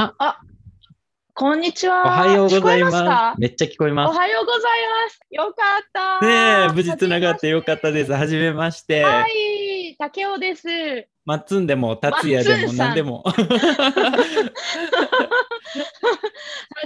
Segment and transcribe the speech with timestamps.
[0.00, 0.40] あ、あ、
[1.34, 2.04] こんにちは。
[2.04, 2.96] おはようございます。
[2.98, 3.34] 聞こえか？
[3.36, 4.14] めっちゃ聞こえます。
[4.14, 5.20] おはようございます。
[5.28, 6.24] よかった。
[6.24, 8.12] ねえ、無事つながってよかったです。
[8.12, 9.02] はじめまして。
[9.02, 10.68] はい、竹雄です。
[11.24, 13.24] マッツンでも、達也でも、マッツンさん何でも。
[13.26, 13.32] は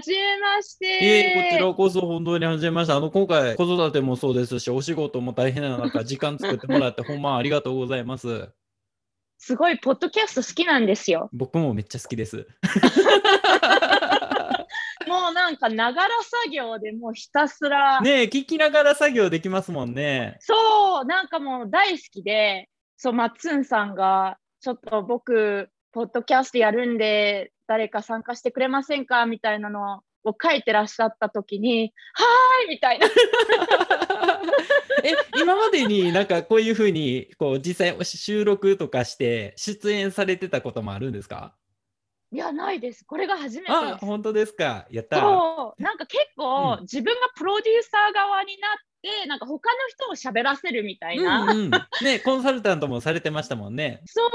[0.03, 0.87] じめまして。
[0.87, 2.95] ええこちらこそ本当にはじめまして。
[2.95, 8.49] あの、今回、子育てもそうですし、お仕事も大変な中、時間作ってもらって、ほんまありがとうございます。
[9.45, 11.29] すごい、ポッドキャスト好きなんですよ。
[11.33, 12.47] 僕もめっちゃ好きです。
[15.09, 20.37] もうなんか、ながら作業でもうひたすら、ねえ、聞きながら作業できますもんね。
[20.39, 29.27] そう、なんかもう大好きで、そう、マッツンさんが、ちょっと僕、ポッドキャストやるんで、誰か参加してくれませんか？
[29.27, 33.07] みたいなのを書いてらっしゃった時に、はーいみたいな。
[35.05, 41.55] え、今までになんかこういうふうに、こう、実際収録とかして出演されてたこともあるんですか？
[42.33, 43.05] いや、ないです。
[43.05, 44.07] これが初めてあ、です。
[44.07, 44.87] 本当ですか？
[44.91, 45.21] やった。
[45.21, 48.71] そう、なんか結構、うん自分がプロデューサー側になっ
[49.03, 51.43] て、なんか他の人を喋らせるみたいな。
[51.43, 51.71] うんうん、
[52.03, 54.01] ね、コンサルタントもされてましたもんね。
[54.07, 54.29] そう、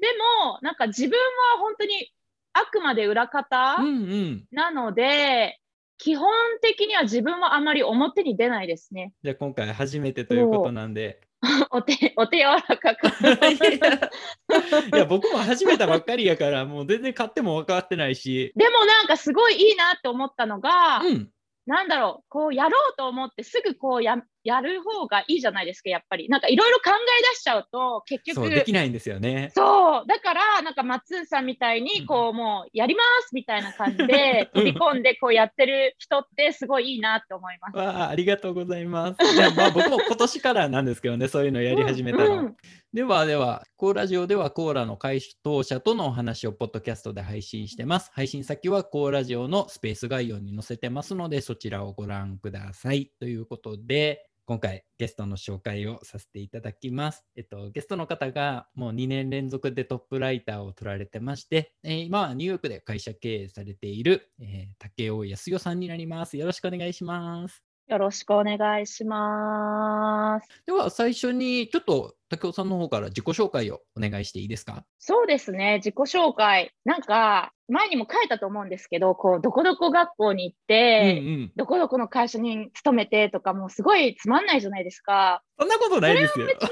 [0.00, 0.06] で
[0.44, 2.12] も、なんか自分は本当に
[2.52, 3.76] あくまで裏方？
[3.78, 4.44] うんうん。
[4.50, 5.58] なので、
[5.98, 9.12] 基本的には自分はあまり表に出ないですね。
[9.22, 11.20] じゃあ今回初めてということなんで。
[11.70, 13.06] お手、お手柔らかく。
[14.94, 18.52] いや、僕も始めたばっかりやから、もう全然買っても分かってないし。
[18.54, 21.30] でもなんかすごいいいなって思ったのが、うん。
[21.66, 26.28] なんだろう、こうやろうと思ってすぐこうややる方がいいじゃないですか、やっぱり。
[26.28, 29.50] なんかいろいろ考え出しちゃうと、結局、できないんですよね。
[29.54, 37.76] そう、だから、なんか松ンさんみたいうんに、こう、もう、やりますみたいな感じで、うん飛び込んで、こうやってる人って、すごいいいなって思います。
[37.76, 39.34] わあ、ありがとうございます。
[39.34, 42.24] じゃあ、まあ僕も今年からなんですけどね、そういうのやり始めたの。
[42.24, 42.56] うんうん
[42.92, 48.10] ではでは、コーラジオではコーラの開当者とのお話をポッドキャストで配信してます。
[48.12, 53.10] 配信先はコーラジオのスペース概要に載せてますので、そちらをご覧ください。
[53.18, 57.24] ということで、今回ゲストの紹介をさせていただきます。
[57.36, 66.36] えっと、ゲストの方がもう2年連続でトップライターを取られてまして、えー今はニューヨークで会社経営されている、えー竹尾康代さんになります。
[66.36, 67.71] よろしくお願いします。
[67.88, 70.48] よろしくお願いします。
[70.66, 74.84] では最初にちょっと竹尾さんの方から自己紹介をお願いしていいですか？
[74.98, 76.72] そうですね、自己紹介。
[76.84, 81.52] なんか、前にも書いたと思うんですけど、こう、どこどこ学校に行って、うんうん。
[81.56, 85.42] どこどこの会社に勤めてとか、もうすごいつまんないじゃないですか。
[85.58, 86.46] そんなことないですよ。
[86.48, 86.70] コー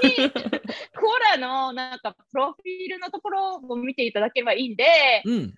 [1.33, 4.85] ラのなんか、プロフィールのところを見ていただければいいんで、
[5.25, 5.53] うん。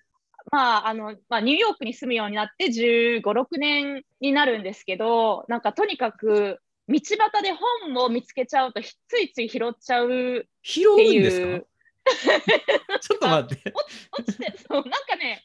[0.50, 13.00] まあ、あの、まあ、ニューヨークに住むようになって15、6年になるんですけど、なんかとにかく、道端で本を見つけちゃうと、ひついつい拾っちゃう拾うんっていですうか。
[13.00, 13.72] ちょっと待っ て。
[14.12, 15.44] 落ちて、そう、なんかね、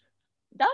[0.55, 0.73] 段ボ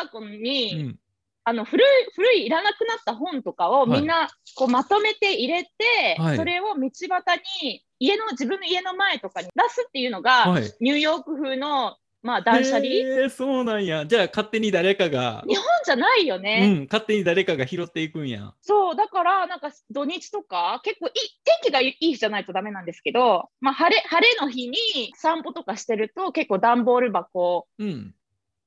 [0.00, 0.98] ール箱うに、ん。
[1.44, 10.72] あの古い、古いいらなくなった本とかをはいみんなこうまとめて入れて、はいそれを道端に、家の、自分の家の前とかに出すっていうのが、はい。
[10.80, 14.04] ニューヨーク風の、まあ、断捨離、えー、そうなんや。
[14.04, 16.68] じゃあ勝手に誰かが、日本じゃないようね。
[16.68, 18.52] ん、勝手に誰かが拾っていくんや。
[18.60, 21.12] そう、だから、なんか土日とか、結構いい、
[21.44, 24.76] 天気がいい日じゃないとダメなんですけど、まあ、晴れ、晴れの日に
[25.14, 28.14] 散歩とかしてると、結構段ボール箱うん。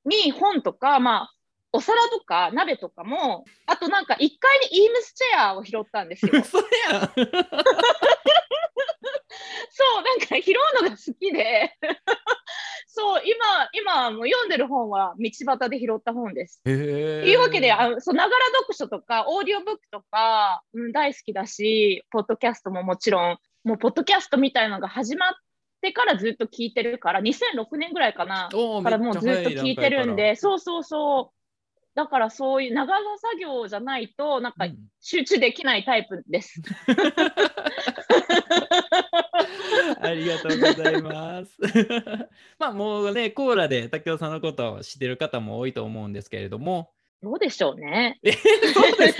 [0.04, 1.34] に本とか、まあ、
[1.74, 4.28] お皿とか鍋とかも、あとなんか1階
[4.70, 6.30] にイームスチェアを拾ったんですよ。
[6.40, 7.10] 嘘やん。
[9.76, 11.76] そう、なんか拾うのが好きで、
[12.86, 16.62] そう、今、今もう読んでる本は道端で拾った本です。
[16.62, 25.32] というわけで、あのそう、ながら読書とか、オーディオブックとか、うん、大好きだし、ポッドキャストももちろん、もう、ポッドキャストみたいなのが始まっ
[25.80, 30.14] てからずっと聞いてるから、2006年ぐらいかな、からもうずっと聞いてるん。
[30.14, 31.43] で、そうそうそう。
[31.94, 34.66] だからそういう長座作業じゃないと、なんか
[35.00, 36.60] 集中できないタイプです。
[36.88, 36.92] う
[40.02, 41.56] んありがとうございます。
[42.58, 46.90] まあもうね、コーラで竹雄さんのことを知ってる方も多いと思うんですけれども、
[47.24, 48.18] どうでしょうね。
[48.22, 48.38] えそ
[48.86, 49.18] うです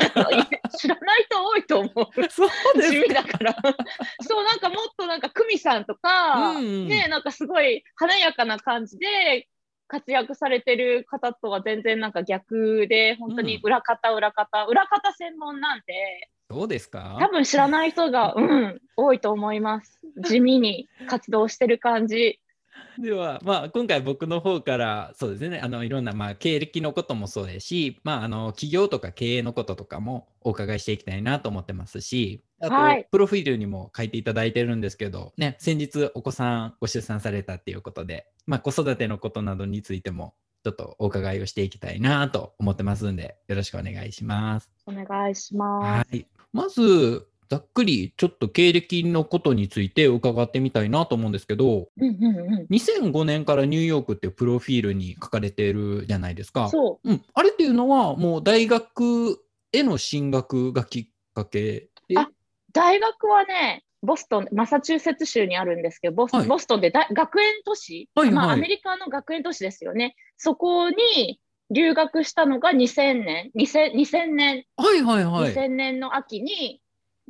[0.77, 1.93] 知らない人多いと思う。
[2.29, 3.56] そうです地味だから。
[4.20, 9.49] そう、なんかもっとなんか、久美さんとか、うんうんね、なんかすごい華やかな感じで
[9.87, 17.17] 活躍されてる方とは全然なんか逆で、本当に裏方、裏方、裏方専門なんで、そうですか？
[17.21, 19.99] 多分知らない人が、うん、多いと思います。
[20.29, 22.39] 地味に活動してる感じ。
[22.99, 40.35] では、まあ、今回僕の方からそうですねあのいろんな、まあ、経歴のこともそうですし、まあ、あの企業とか経営のこととかもお伺いしていきたいなと思ってますしあと、はいプロフィールにも書いていただいてるんですけど、ね、先日お子さんご出産されたっていうことで、まあ、子育てのことなどについても
[40.65, 44.70] ちょっとお伺いをしていきたいなと思ってますんで、よろしくお願いします。
[44.87, 46.11] お願いします。
[46.11, 46.27] はい。
[46.55, 52.75] まず、ざっくりちょっと経歴のことについて伺ってみたいなと思うんですけど、うんうんうん。
[52.75, 56.69] 2005年からニューヨークっていうプロフィールに書かれてるじゃないですか。
[56.69, 57.11] そう。
[57.11, 57.23] うん。
[57.35, 59.41] あれっていうのは、もう大学
[59.73, 62.19] への進学がきっかけで？
[62.19, 62.29] あ
[62.73, 70.14] 大学はね、ボストン、マサチューセッツ州にあるんですけど、ボス,、はいボストンで大学園都市、はいはいまあ、アメリカの学園都市ですよね。
[70.37, 75.55] そこに留学したのが2000年、2000, 2000年、はいはいはい。
[75.55, 76.81] 2000年の秋に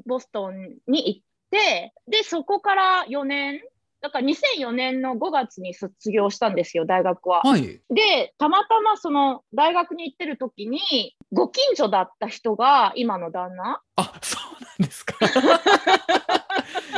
[0.06, 1.20] ボストンに行っ
[1.50, 3.61] て、で、そこから4年、
[4.00, 7.41] だから2004年の5月に卒業したんですよ、大学は。
[7.41, 7.81] はい。
[7.88, 15.14] で、たまたまその大学に行ってる時に、ご近所だった人が今の旦那、あ、そうなんですか。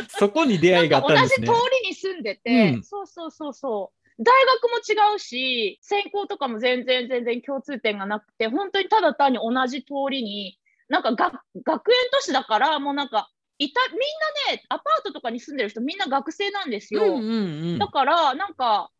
[0.09, 1.65] そこに出会いがあったんですね同じ通。
[1.83, 4.23] りに住んでて、うんそうそうそうそう。
[4.23, 10.57] 大学も違うし、専攻とかも全然全然共通点がなくて、本当にただ単に同じ通りに、
[10.89, 13.29] なんかが学園都市だから、もうなんか、
[13.59, 13.99] いた、みん
[14.47, 17.03] なね、アパートとかに住んでる人みんな学生なんですよ。
[17.03, 17.31] うんうん
[17.71, 18.91] うんだから、なんか、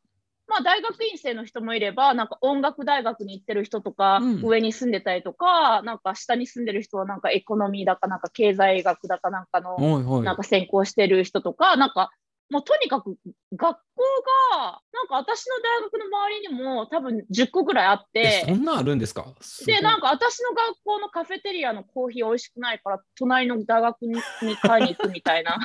[0.48, 9.78] まあ大学院生の人もいれば、なんか音楽大学に行ってる人とか、うん上に住んでたりとか、なんか下に住んでる人はなんかエコノミーだか、なんか経済学だかなんかの。
[10.24, 12.12] なんか専攻してる人とか、なんか、
[12.49, 13.17] もうとにかく
[13.53, 14.03] 学校
[14.51, 19.25] が、なんか私の大学の周りにも多分10個ぐらいあっえ、そて、んなんあるんですか？
[19.65, 25.59] で、なんか、か私の学校のカフェテリアのコーヒー美味しくないから、隣の大学にに買いに行くみたいな、 なん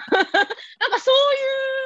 [0.91, 1.39] かそうい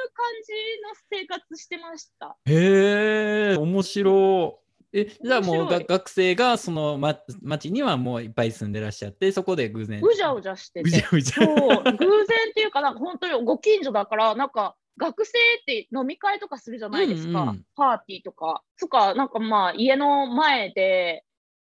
[0.07, 2.35] う感じの生活してました。
[2.45, 4.67] へえ、面白い。
[4.99, 10.01] え、じゃあもう学生がその、ま、町にはもういっぱい住んでらっしゃって、そこで偶然。
[10.03, 10.89] うじゃうじゃしてて。
[11.11, 18.63] 偶然っていうか、なんか本当にご近所だから、なんか学生って飲み会とかするじゃないですか、うんうんパーティーとか。
[18.79, 21.23] とか、なんかまあ家の前で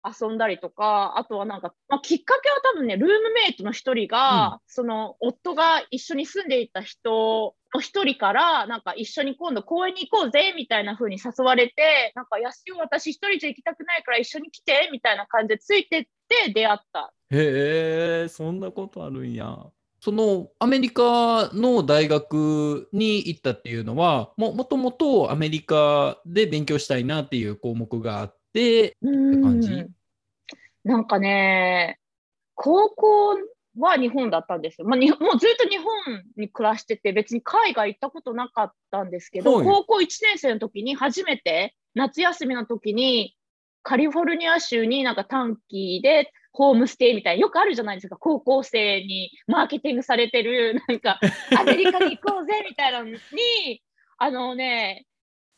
[0.07, 17.13] 遊んだりとか、あとはなんか、まあ、きっかけは多分ね、ルームメイトの一人が、その夫が一緒に住んでいた人の一人から、なんか一緒に今度公園に行こうぜみたいな風に誘われて、なんか安代私一人じゃ行きたくないから一緒に来てみたいな感じでついてって出会った。
[17.31, 19.57] へえ、そんなことあるんや。
[19.99, 29.85] そのアメリカの大学に行ったっていうのは、ももともとアメリカで勉強したいなっていう項目があって、うん感じ？
[30.83, 31.99] なんかね、
[32.55, 33.35] 高校
[33.79, 34.87] は日本だったんですよ。
[34.87, 39.65] まあ、にもうずっと日本に暮らしてて、別に海外行ったことなかったんですけど、はい。
[39.65, 43.35] 高校1年生の時に初めて夏休みの時に
[43.83, 51.19] カリフォルニア州になんか短期でホームステイみたいな、よくあるじゃないですか、高校生にマーケティングされてる、 なんか
[51.55, 53.17] アメリカに行こうぜみたいなのに、
[54.17, 55.05] あのね、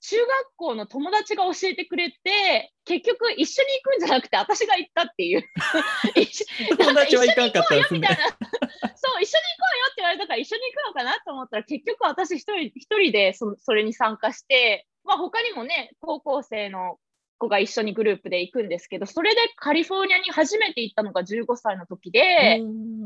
[0.01, 5.43] 中学校の友達が教えてくれて、結局一緒に行くんじゃなくて、私が行ったっていう。
[6.77, 8.23] 友達は行かんかったんですねみたいな。
[8.27, 16.99] そう、一緒に行こうよって言われたから一緒に行くのかなと思ったら、結局私一人一人でそそれに参加して、まあ他にもね、高校生の
[17.39, 22.61] 子が一緒にグループで行くんですけど、それでカリフォルニアに初めて行ったのが15歳の時で、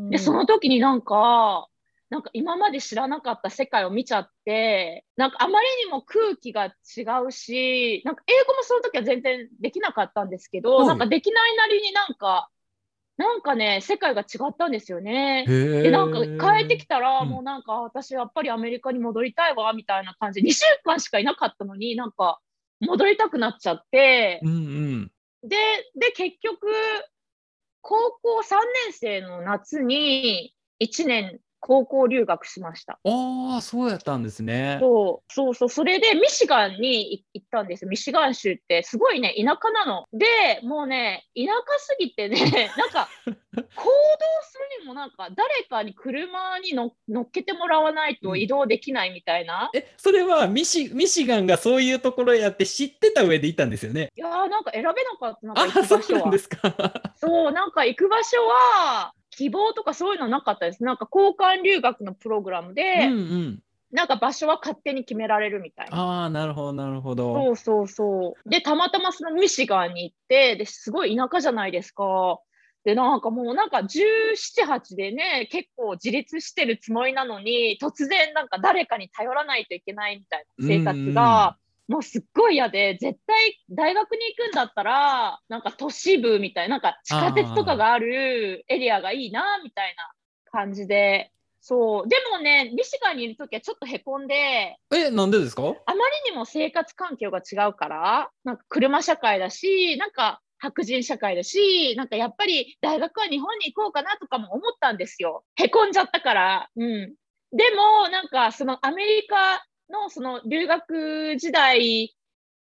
[0.09, 1.69] で、その時になんか、
[2.09, 10.87] なんか今まで知らなかった世界を見ちゃって、なんかあまりにも空気が違うし、なんか英語もその時は全然できなかったんですけど、はい。
[10.87, 12.49] なんかできないなりになんか、
[13.17, 15.45] なんかね、世界が違ったんですよね。
[15.47, 17.29] で、なんか帰ってきたら、うん。
[17.29, 22.39] もうなんか私やっぱりアメリカに戻りたいわ、みたいな感じで、2週間しかいなかったのになんか
[22.83, 25.11] 戻りたくなっちゃって、うんうん。
[25.43, 25.57] で、
[25.95, 26.67] で、結局、
[27.81, 28.41] 高校3
[28.87, 32.99] 年生の夏に1年高校留学しました。
[33.05, 34.79] ああ、そうやったんですね。
[34.81, 37.89] そうそうそう、それでミシガンにい行ったんですよ。
[37.89, 40.05] ミシガン州ってすごいね、田舎なの。
[40.11, 42.35] で、もうね、田舎すぎてね、
[42.77, 43.61] なんか行動
[44.41, 49.69] するにもなんか誰かに車にの乗っけてもらわないと移動できないみたいな。
[49.73, 54.11] え、それはミシミシガンがそういうところやって知ってた上で行ったんですよね？
[54.17, 56.37] いやーなんか選べなかった、なんかあ行くそう場所はなんで。
[56.39, 57.13] すか。
[57.15, 60.83] そう、なんか行く場所は、希望とかそういうのなかったです。
[60.83, 63.59] なんか交換留学のプログラムで、うんうん。
[63.91, 65.95] なんか場所は勝手に決められるみたいな。
[65.95, 67.33] ああ、なるほど、なるほど。
[67.33, 68.49] そうそうそう。
[68.49, 72.39] で、たまたまそのミシガンに行って、ですごい田舎じゃないですか。
[72.83, 81.57] で、なんかもうなんか17、8でね、結構自立してるつもりなのに、突然なんか誰かに頼らないといけないみたいな生活が、
[81.93, 90.11] もうすっごい嫌で、絶対大学に行くんだったら、なんか都市部みたいな、なんか地下鉄とかがあるエリアがいいな、みたいな
[90.51, 91.31] 感じで、
[91.61, 92.07] そう。
[92.07, 95.61] でもね、ミシガンにいるときはちょっとへこんで、え、なんでですか？
[95.61, 95.93] あま
[96.25, 105.43] りにも生活環境が違うから、なんか車社会だし、なんか白人社会だし、なんかやっぱり大学は日本に行こうかなとかも思ったんですよ。
[105.57, 106.69] へこんじゃったから。
[106.75, 107.13] うん。
[107.55, 112.13] でも、なんかそのアメリカのその留学時代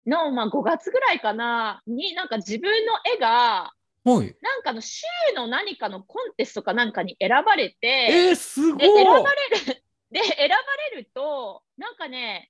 [0.07, 3.71] の、まあ、5月ぐらいかな、になんか自分の絵が、
[4.05, 4.35] はい。
[4.41, 5.03] なんかの州
[5.35, 10.55] の何かのコンテストかなんかに選ばれて、えー、すごいで選ばれる で選ば
[10.95, 12.49] れるとなんかね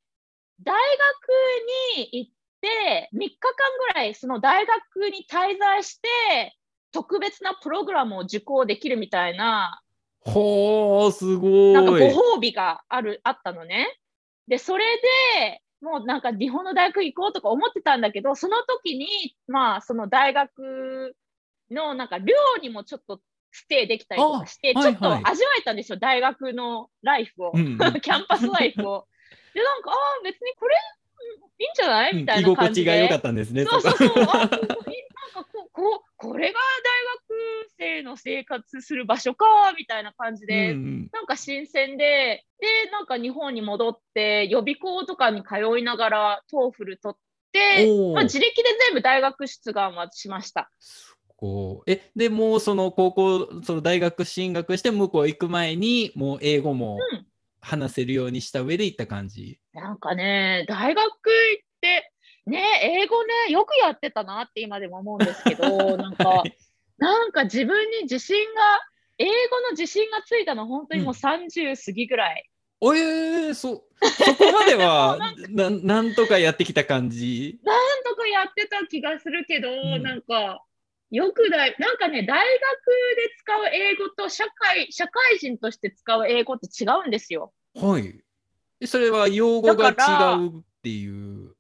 [0.62, 0.76] 大
[1.96, 6.56] 学に行って3日間ぐらいその大学に滞在して
[6.92, 9.82] 特別なプログラムを受講できるみたいな
[10.22, 11.74] ほー、すごい。
[11.74, 14.00] なんかご褒美があるあったのね。
[14.50, 14.84] でそれ
[15.42, 19.08] でもうなんか日本の大学行こうとか思ってたんだけどその時に
[19.48, 21.16] まあその大学
[21.72, 29.08] のなんか寮にもちょっとステイできたりとかして、あちょっとはいはい味わえたんですよ、大学のライフを、うんうん キャンパスライフを。
[29.56, 30.76] で、なんか、ああ、別にこれ
[31.42, 32.16] うんいいんじゃない？
[32.16, 32.86] みたい居な感じで。
[32.86, 33.66] 心地が良かったんですね。
[33.66, 34.26] そうそうこそう。
[35.80, 37.06] こここれが大
[37.64, 39.46] 学生の生活する場所か
[39.78, 47.18] みたいな感じで、うんうんなんか新鮮で、で、なんか日本に戻って、予備校とかに通いながら、 TOEFL 取っ
[47.52, 50.70] て、まあ、自力で全部大学出願はしました。
[51.38, 57.26] こうえでもうその高校その大学進学して向こう行く前にもう英語もうん
[57.62, 59.60] 話せるようにした上で行った感じ？
[59.74, 62.12] なんかね、大学行って、
[62.46, 66.44] ね、英語ね、よくやってたなって今でも思うんですけど、 なんか、
[66.98, 68.62] なんか自分に自信が、
[69.18, 69.32] 英語
[69.62, 72.50] の自信がついたの、本当にもう30過ぎぐらい。
[72.82, 75.18] おえー、そそこまでは
[75.50, 77.60] なななんとかやってきた感じ？
[77.64, 80.64] なんとかやってた気がするけど、んなんか、
[81.12, 82.56] よくだい、なんかね、大学
[83.18, 87.54] で使う英語と社会、社会人として使う英語って違うんですよ。
[87.76, 88.24] はい。
[88.80, 91.50] でそれは用語が違うっていう？
[91.50, 91.56] す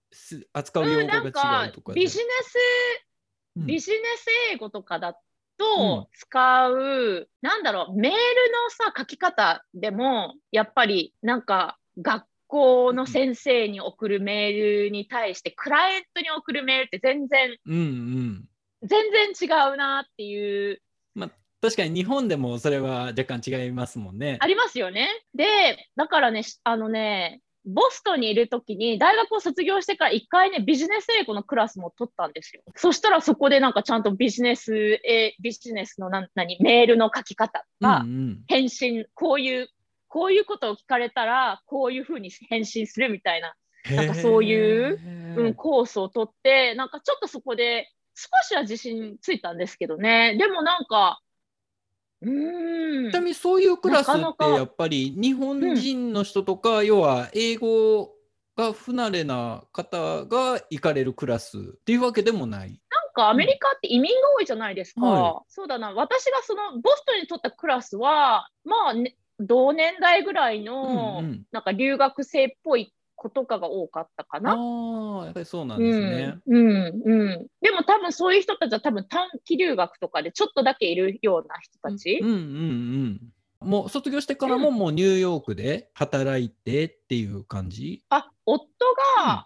[0.53, 2.55] 扱ううん、用語が違なんかうとか、ビジネス、
[3.57, 5.15] うんビジネス英語とかだうん
[5.57, 8.17] と使う、なんだろう、メールの
[8.69, 18.45] さ、書き方でも、やっぱりなんか学校の先生に送るメールに対して、クライアントに送るメールって全然、うんうん。
[18.83, 20.81] 全然違うなっていう、
[21.61, 24.37] 確かに日本でもそれは若干違いますもんね。
[24.39, 25.09] ありますよね。
[25.35, 32.61] で、だからね、しあのね、ボストンにいるときに大学を卒業してから一回ね、ビジネス英語のクラスも取ったんですよ。
[32.75, 38.43] そしたらそこでなんかちゃんとビジネス、えビジネスのなん何メールの書き方うんがうん。
[38.47, 39.69] 返信、こういう、
[40.07, 43.55] こういうことを聞かれたら、こういうふうに返信するみたいな、
[43.95, 44.99] なんかそういう
[45.37, 50.35] ううん、コースを取って、なんかちょっとそこで少しは自信ついたんですけどね。
[50.37, 51.21] でもなんか、
[52.21, 53.19] ちな。
[53.21, 58.11] みにそういうクラスってやっぱり日本人の人とか、要は英語
[58.57, 62.69] が不慣れな方が行かれるクラスっていうわけでもない。
[62.69, 62.79] なん
[63.13, 65.05] かアメリカって移民が多いじゃないですか。
[65.05, 65.93] はそうだな。
[65.93, 74.53] 私がそのボストンに取ったクラスは、まあ、ね、同年代ぐらいの、なんか留学生っぽい子とかが多かったかあな。
[74.53, 76.37] あ、やっぱりそうなんですね。
[76.47, 77.47] うん、うん、うん。
[77.61, 82.19] でも多分そういう人たちは多分短期留学とかでちょっとだけいるような人たち。
[82.21, 83.69] うんうんうん。
[83.69, 88.65] もう卒業してからももうニューヨークで働いてっていう感じ、あ、夫
[89.17, 89.43] が、うん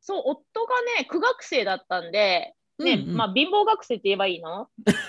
[0.00, 4.68] そう、夫がね、苦学生だったんで、ね、うんうんまあ、貧乏学生って言えばいいの？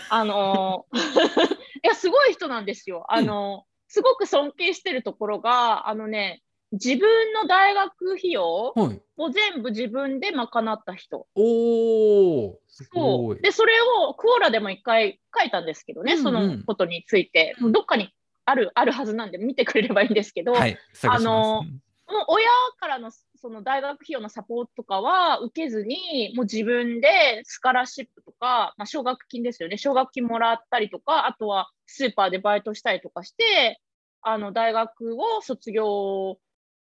[0.10, 0.98] あのー
[1.84, 3.06] いや、すごい人なんですよ。
[3.10, 9.01] あのーすごく尊敬してるところが、あのね、自分の大学費用はい。
[9.17, 11.27] を全部自分で賄った人。
[11.36, 13.36] おお、すそ。
[13.38, 13.41] う。
[13.41, 17.55] で、それをクオラでも一回書いたんですけどね、うんうんそのことについて。
[17.59, 18.13] どっかに
[18.45, 20.77] ある、あるはずなんで見てくれればいいんですけど、はい。
[21.07, 21.63] あの
[22.09, 22.47] もう親
[22.79, 33.81] からのその大学費用のサポートとかは受けずに、もう自分でスカラシップとか、まあ、奨学金ですよね、奨学金もらったりとか、あとはスーパーでバイトしたりとかして、
[34.21, 36.38] あの大学を卒業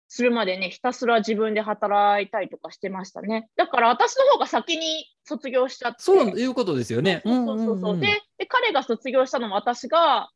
[0.08, 3.48] するまでね、ひたすら自分で働いたりとかしてましたね。
[3.56, 5.98] だから私の方が先に卒業しちゃって。
[6.02, 7.22] そういうことですよね。
[7.24, 10.30] そうそうそうでで、彼が卒業したのも私が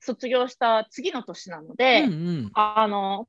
[0.00, 3.28] 卒業した次の年なので、うんうんあの、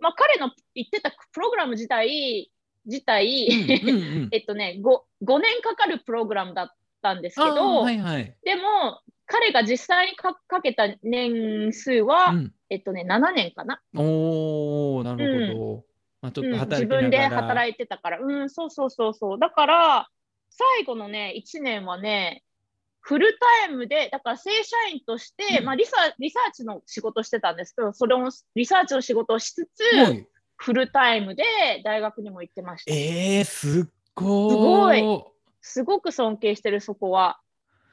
[0.00, 2.50] まあ、彼の言ってたプログラム自体、
[2.86, 3.48] 自体、
[4.32, 6.70] えっとね5、5年かかるプログラムだっ
[7.02, 8.34] たんですけど、はいはい。
[8.44, 13.80] でも、彼が実際にかかけた年数は、うんえっとね、7年かな。
[13.96, 15.84] おお、なるほど。
[16.20, 17.18] まあ、ちょっうんと働自分で。
[17.18, 18.20] 働いてたから。
[18.20, 19.38] うん、そうそうそうそう。
[19.38, 20.08] だから、
[20.50, 22.42] 最後のね、1年はね、
[23.00, 30.26] フルタイムで、だから正社員として、うんまあリサリサーチの仕事してたんですけど、それをリサーチの仕事をしつつ、はい
[30.58, 31.44] フルタイムで
[31.84, 32.92] 大学にも行ってました。
[32.92, 33.84] えー、すっ
[34.14, 35.00] ごごい。
[35.00, 35.22] い
[35.60, 37.38] すごく尊敬してる、そこは。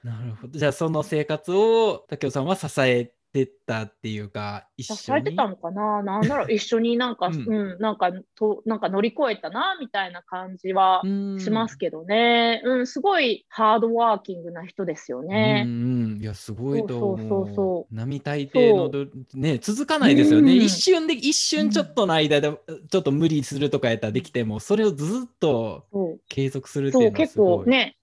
[0.04, 0.58] なるほど。
[0.58, 4.98] じゃあその生活を竹雄さんは支えてたっていうか一緒に。
[4.98, 6.04] 支えてたのかな？
[6.04, 12.62] なんだろう、 一緒になんか、ううんん、なんかと、なんか乗り越えたな、みたいな感じはうんしますけどね。
[12.64, 15.66] うん、すごいハードワーキングな人ですようんね。
[16.14, 17.18] うん、いやすごいと思う。
[17.18, 20.54] そうそうそうそ並大抵のどね続かないですよね。
[20.54, 22.52] うん一瞬で一瞬ちょっとの間で
[22.90, 27.66] ちょっと無理するとかやったらできてもそれをずっとそう継続するってそ、いううのは結すごい。
[27.66, 27.98] 構ね、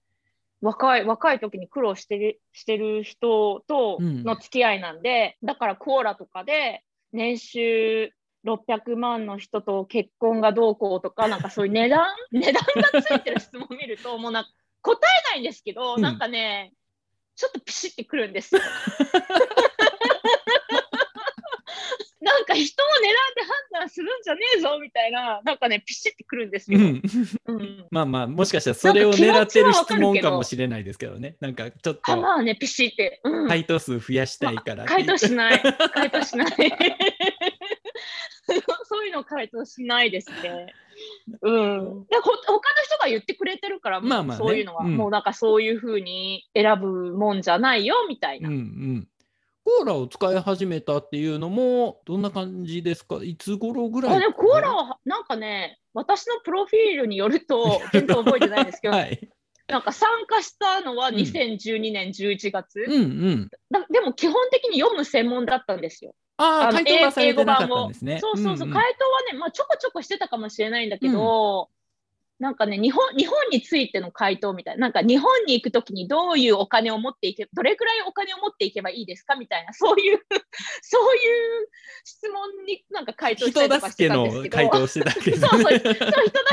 [0.63, 4.23] 若い、若い時に苦労してる、してる人とうん。
[4.23, 8.11] の付き合いなんで、だからコーラとかで年収
[8.45, 14.49] 600万の人と結婚がどうこうとか、なんかそういう値段、 値段がついてる質問を見ると、もうなんか
[14.81, 16.01] 答えないんですけど、うん。
[16.01, 16.71] なんかね、
[17.35, 18.61] ちょっとピシってくるんですよ。
[22.21, 22.93] なんか人を狙っ
[23.35, 23.49] て判
[23.83, 26.79] 断するんじゃねえぞみたいな、なんかね、ピシってくるんですよ。
[26.79, 27.01] うん
[27.45, 31.35] うん まあまあもしかしたらそれを狙ってる質問かもしれないですけどね。
[31.39, 33.21] なんかちょっあ、とまあね、ピシって。
[33.23, 35.05] うん回答数増やしたいからっていう。
[35.05, 35.61] 回答しない。
[35.93, 36.47] 回答しない。
[38.85, 40.73] そういうの回答しないですね。
[41.41, 42.05] うん。
[42.07, 48.49] でほ他の人が言ってくれてるから、まあまあねそういうのは、うんもうなんかそういうふうに選ぶもんじゃないよみたいな。
[48.49, 49.07] うんうん。
[49.65, 53.19] コーラを使い始めたっていうのもどんな感じですか？
[53.23, 54.15] いつ頃ぐらい？
[54.17, 59.29] あでもコーラはなんかね、私のプロフィールによると、 全然覚えてないんですけど、はい。
[59.67, 63.49] なんか参加したのはうん2012年11月、うんうん。
[63.71, 66.13] だでも基本的に読む専門だったんですよ。
[66.35, 68.19] ああ、の回答はされてなかったんをですね。
[68.19, 71.69] そうそうそう、んん回答はね、まあ、ちょこちょこしてたかもしれないんだけど、
[72.39, 80.19] なんかね日本、日本についての回答みたいな、なんか日本に行くときにどういうお金を持っていけどれくらいお金を持っていけばいいですかみたいな、そういう、
[80.81, 81.69] そういう
[82.03, 84.57] 質問になんか回答したりとかして人助けたんですけど。
[84.57, 85.79] の回答をしてたわけですそうそう、ね。
[85.79, 85.99] そう人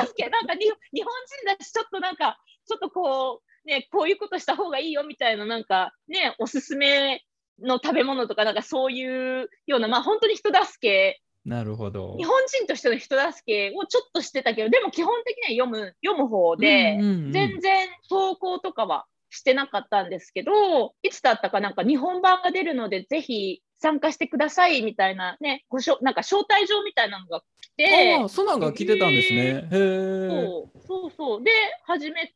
[0.06, 1.12] 助け、なんかに日本
[1.46, 7.24] 人だし、ちょっとなんか、ちょっとこう、ね、こういうことした方がいいよみたいな、なんかね、おすすめ
[7.60, 12.24] の食べ物とか、なんかそういうような、まあ本当に人助け、なるほど日。
[12.24, 29.40] 本人としての人助けをちょっとしてたけど、でも基本的には読む、読む方で、うんうんうん全然投稿とかはしてなかったんですけど、いつだったかなんか日本版が出るので、ぜひ参加してくださいみたいなね、ごしょなんか招待状みたいなのが来て、ああ、そんなんが来てたんですね。
[29.40, 30.28] へえ。
[30.28, 31.42] そうそうそう。
[31.42, 31.50] で、
[31.84, 32.32] 始め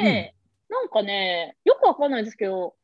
[0.00, 0.34] て、
[0.68, 2.76] なんかね、よくわかんないですけど、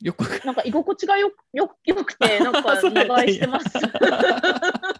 [0.00, 0.44] よく。
[0.44, 3.66] なんか居心地がよよよくて、なんか してます。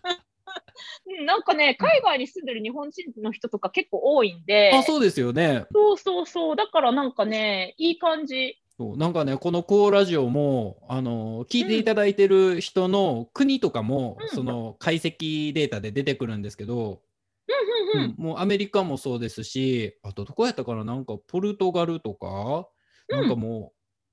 [1.06, 5.66] うんなんかね、海外に住んでる日本人の人とか結構多いんで、あ、そうですよね。
[5.72, 8.60] そうそうそう、だからなんかね、いい感じ。
[8.78, 14.28] そうなんかね、このコーラジオも、あの、聞いていただいてる人の国とかも、うん。
[14.28, 17.02] その解析データで出てくるんですけど、
[17.48, 18.14] うんうんうん。
[18.16, 22.68] もうアメリカもそうですし、あとどこやったかな、なんかポルトガルとか、
[23.08, 23.20] うん。
[23.20, 23.72] なんかも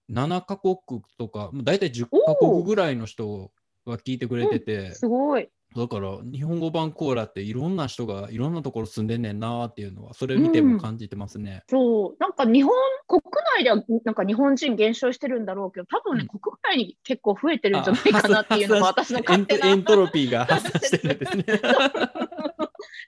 [0.10, 0.78] う7カ国
[1.20, 3.52] とか、もう大体10カ国ぐらいの人
[3.86, 5.50] が聞いてくれてて、すごい。
[5.76, 11.64] だから日本語版コーラっていろんな人がいろんなところ住んでんねんなっていうのは、それ見ても感じてますね。
[11.70, 12.74] そう、なんか日本、
[13.08, 13.22] 国
[13.58, 16.40] 内ではなんか日本人減少してるんだろうけど、多分ね、うん。
[16.40, 19.68] 国外に結構増えてるんじゃないかなっていうのが私のエ勝手な。
[19.68, 21.44] エントロピーが発生してるんですね。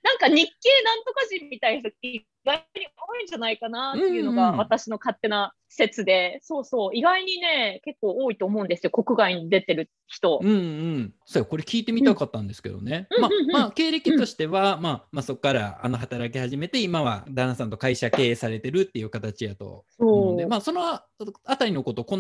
[0.04, 10.40] なんか日系なんとか人みたいな人意外に多いんじゃないかなっていうのがうんうん私の勝手な説で、そうそう、意外にね、結構多いと思うんですよ、国外に出てる人。
[10.42, 11.14] うんうん。
[11.26, 13.08] そうやこれ聞いてみたかったんですけどね。
[13.20, 13.52] まあうんうんうん。
[13.52, 20.50] まあ、経歴としては、まあ、まあ、そこからあの働き始めて、今は旦那さんと会社経営されてるっていう形やと思うんで、そう。
[20.50, 21.06] まあ、そのあ
[21.46, 22.18] あたりのこと、こ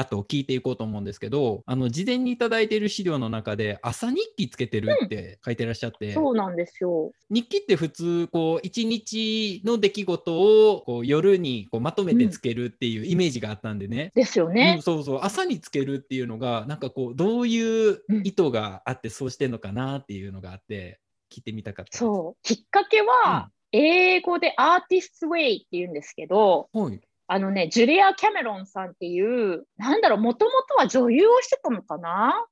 [0.00, 7.12] の後聞いていこうと思うんですけど、あの事前にいただいている資料の中で、朝日記つけてるって書いてらっしゃって、そうなんですよ。
[7.28, 14.12] 日記って普通こう一日の出来事をこう夜にこうまとめてつけるっていうイメージがあったんでね。
[14.14, 14.74] ですよね。
[14.76, 21.00] うん、そうそう朝につけるっていうのがなんかこうどういう意図があってそうしてんのかなっていうのがあって
[21.32, 21.96] 聞いてみたかった。
[21.96, 22.42] そう。
[22.42, 27.00] きっかけは、英語でアーティストウェイって言うんですけど、はい。
[27.32, 32.44] あのね、ジュリア・キャメロンさんっていう、なんだろう、もともとは女優をしてたのかな？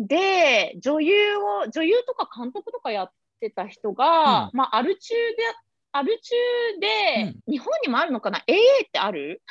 [0.00, 4.58] で、女優を、女優とか監督とかやってた人が、うん。
[4.58, 5.20] まあ、アル中で、
[5.92, 6.34] アル中
[6.80, 8.54] で、日本にもあるのかな ?AA
[8.86, 9.42] ってある？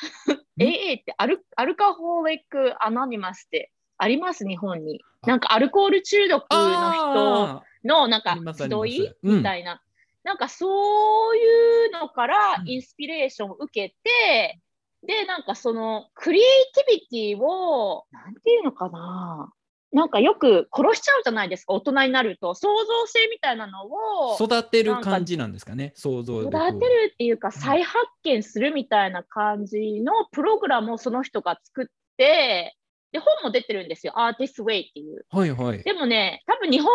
[0.58, 5.02] ん ?AA ってアルアルカホーリック・アノニマスってあります、日本に。
[5.22, 5.28] あ。
[5.28, 9.14] なんかアルコール中毒の人あのなんか集い？
[9.24, 9.38] うん。
[9.38, 9.82] みたいな、
[10.30, 14.60] なんかそういうのからうんインスピレーションを受けて、
[15.02, 19.52] でで、なんかそのクリエイティビティを、なんていうのかな。
[19.92, 22.54] なんかよく殺しちゃうじゃないですか、大人になると。
[22.54, 31.86] 創造性みたいなのを育てる感じなんですかね、想像育てるっていうか、再発見するみたいな感じのプログラムをその人が作っ
[32.18, 32.76] て、
[33.12, 35.26] で、本も出てるんですよ、アーティストウェイっていう。
[35.32, 35.82] はいはい。
[35.82, 36.92] でもね、多分日本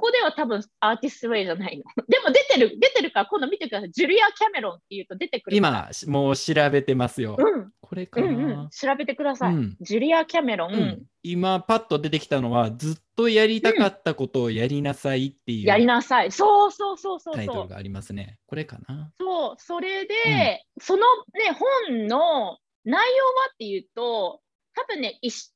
[0.00, 1.84] 語では多分アーティストウェイじゃないの。
[2.08, 3.90] でも出てる、出てるから今度見てください。
[3.92, 5.56] ジュリア・キャメロンっていうと出てくる。
[5.56, 7.36] 今、もう調べてますよ。
[7.38, 9.54] うん、これかな、うんうん、調べてください。
[9.54, 16.32] うんジュリア・キャメロン、うん今、パッと出てきたのは、ずっとやりたかったことをやりなさいっていうやりなさい。
[16.32, 17.34] そうそうそうそうそう。
[17.34, 18.38] タイトルがありますね。
[18.46, 19.12] これかな。
[19.18, 21.02] そう、それで、その
[21.34, 21.54] ね、
[21.88, 24.40] 本の内容はっていうと、
[24.74, 25.52] 多分ね、いし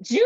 [0.00, 0.18] 12週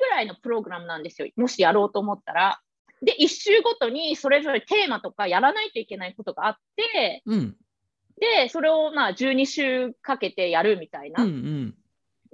[0.00, 1.28] ぐらいのプログラムなんですよ。
[1.36, 2.60] もしやろうと思ったら。
[3.04, 7.56] で、1週ごとにそれぞれテーマとかやらないといけないことがあって、うん。
[8.20, 11.22] で、それをまあ12週かけてやるみたいな。
[11.22, 11.74] うんうん。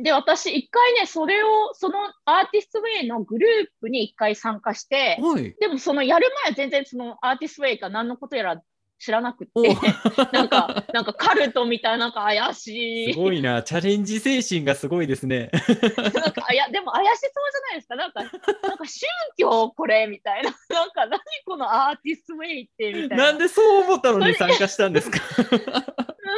[0.02, 5.54] で、私、一回ね、それを、そのアーティストウェイのグループに一回参加して、はい。
[5.60, 8.62] でもそのやる前は全然そのアーティストウェイが何のことやら
[9.00, 9.74] 知らなくおて、
[10.30, 13.12] なんか、なんかカルトみたいな、なんか怪しい。
[13.14, 13.62] すごいな。
[13.62, 15.50] チャレンジ精神がすごいですね。
[16.14, 17.96] なんか、いや、でも怪しそうじゃないですか。
[17.96, 18.22] なんか、
[18.68, 19.06] なんか宗
[19.38, 20.50] 教これみたいな。
[20.68, 23.24] なんか、何このアーティストウェイってみたいな。
[23.28, 25.18] なんでそう思ったのに参加したんですか？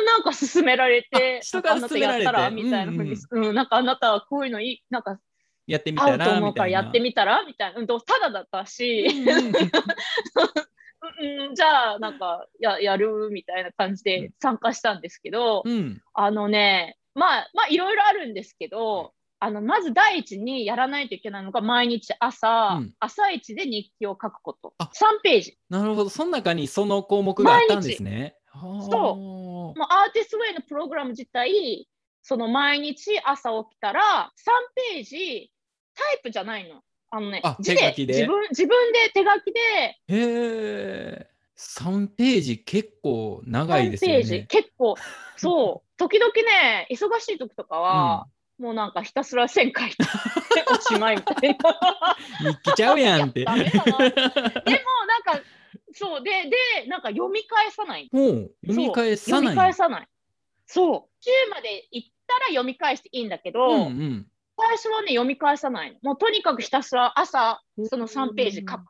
[0.05, 5.18] なんか勧められて、あ人からあなたやったら勧めみたいなふうに、うんなんかあなたはこういうのいい、なんか
[5.66, 6.81] やってみたらみたいな。
[6.83, 7.81] ってみたらみたいな。
[7.81, 9.53] うんと、ただだったし、うん
[11.22, 16.02] うんじゃあ、なんかや、やるみたいな感じで参加したんですけど、うん。
[16.14, 24.85] あのね、まあ、まあ、いろいろあるんですけど、あの、まず第一にやらないといけないのが、毎日朝、うん朝一で日記を書くことあ。
[24.85, 25.58] 3ページ。
[25.68, 26.11] なるほど。
[26.11, 28.37] その中にその項目があったんですね。
[28.52, 31.88] そそもうアーティストウェイのプログラム自体、
[32.22, 35.50] その毎日朝起きたら、3ページ、
[35.94, 36.82] タイプじゃないの。
[37.14, 38.14] あのねあ、字手書きで？
[38.14, 41.27] 自分自分で手書きで、へえ。
[41.59, 44.46] 3ページ結構長い3ですよページ、ね。
[44.48, 44.96] 結構、
[45.37, 48.27] そう、 時々ね、忙しい時とかは、
[48.59, 49.96] もうなんかひたすら線書いて
[50.70, 52.53] おしまいみたいな。
[52.53, 53.44] 日記ちゃうやんって。
[53.44, 55.40] でもなんか、
[55.92, 58.09] そう、で、で、なんか読み返さない。
[58.11, 59.57] もう読み返さ読みない。
[59.57, 60.09] 返さない。
[60.66, 60.96] そう。
[61.48, 64.27] 10まで行ったら読み返していいんだけど、うんうん。
[64.68, 65.98] 最初はね、読み返さないの。
[66.03, 68.81] もうとにかくひたすら朝、その3ページ書く。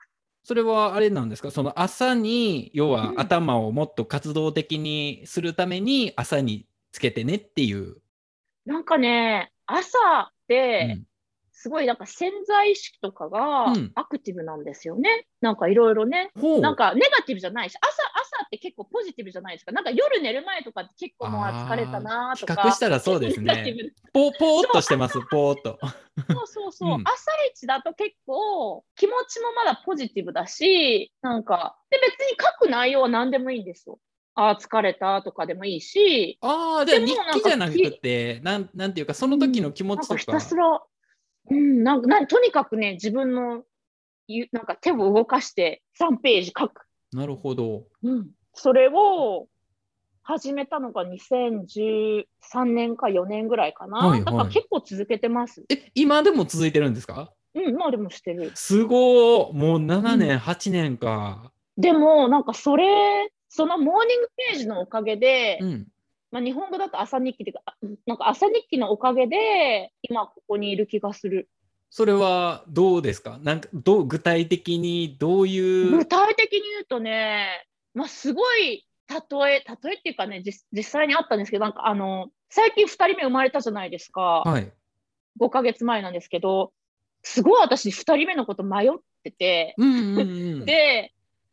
[0.44, 1.50] それはあれなんですか？
[1.50, 7.96] その朝に要はうん頭をもっと活動的にするために朝につけてねっていう。
[8.66, 11.06] なんかね、朝って、うん
[11.62, 15.26] すごいなんか潜在意識とかがうんアクティブなんですよね。
[15.40, 16.32] なんかいろいろね。
[16.60, 19.70] なんかネガティブじゃないし、朝、朝って結構ポジティブじゃないですか。
[19.70, 22.54] なんか夜寝る前とかって結構もうあ疲れたなとか。
[22.54, 23.92] 比較したらそうですね。
[24.12, 25.78] ブポポーっとしてます、ポーっと。
[26.32, 34.00] そうそうそう、うん朝一だと結構気持ちもまだポジティブだし、なんか、で別に書く内容は何でもいいんですよ。
[34.34, 40.40] ああ、疲れたとかでもいいし、ああ、じゃあ日でもなんか記じゃなくて、なんなんていうか、その時の気持ちとかなんかひた。
[40.40, 40.82] すら、
[41.52, 43.62] うん、なんかなんとにかくね、自分の
[44.28, 46.82] ゆなんか手を動かして3ページ書く。
[47.12, 47.84] なるほど。
[48.02, 49.46] うん、それを
[50.22, 52.24] 始めたのが2013
[52.64, 53.98] 年か4年ぐらいかな。
[53.98, 55.64] はいはいだから結構続けてます。
[55.68, 57.32] え、今でも続いてるんですか？
[57.54, 58.50] うん、まあでもしてる。
[58.54, 61.52] すごーもう7年、う8年か。
[61.76, 65.86] でも、なんかそれ、そのモーニングページのおかげで、うん。
[66.32, 67.74] まあ、日本語だと朝日記で、あ
[68.06, 71.48] なんか朝日記のおかげで、今ここにいる気がする。
[71.90, 73.38] それはどうですか？
[73.42, 75.90] なんかどう具体的にどういう？
[75.98, 76.06] 具。
[76.06, 84.42] 体的に言うとね、まあ、すごい例え、例えっていうかね、実実際にあったんですけど、なんかあの、最近2人目生まれたじゃないですか。
[84.46, 84.72] はい。
[85.38, 86.72] 5ヶ月前なんですけど、
[87.22, 88.90] すごい私2人目のこと迷っ
[89.22, 90.24] てて、うんうんう
[90.62, 90.64] ん。
[90.66, 91.12] で、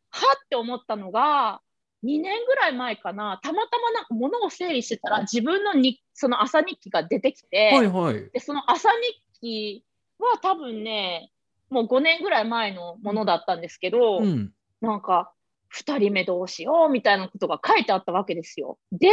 [0.10, 1.62] はって思ったのが、
[2.04, 8.30] 2年ぐらい前かな、たまたまなんか物を整理してたら、自分のにその朝日記が出てきて、はいはい。
[8.32, 9.84] で、その朝日記
[10.20, 11.32] は多分ね、
[11.70, 14.52] もう5年ぐらい前のものだったんですけど、うん。
[14.82, 15.34] なんか、
[15.76, 18.80] 2人目どうしようみたいなことが書いてあったわけですよ。
[18.92, 19.08] で、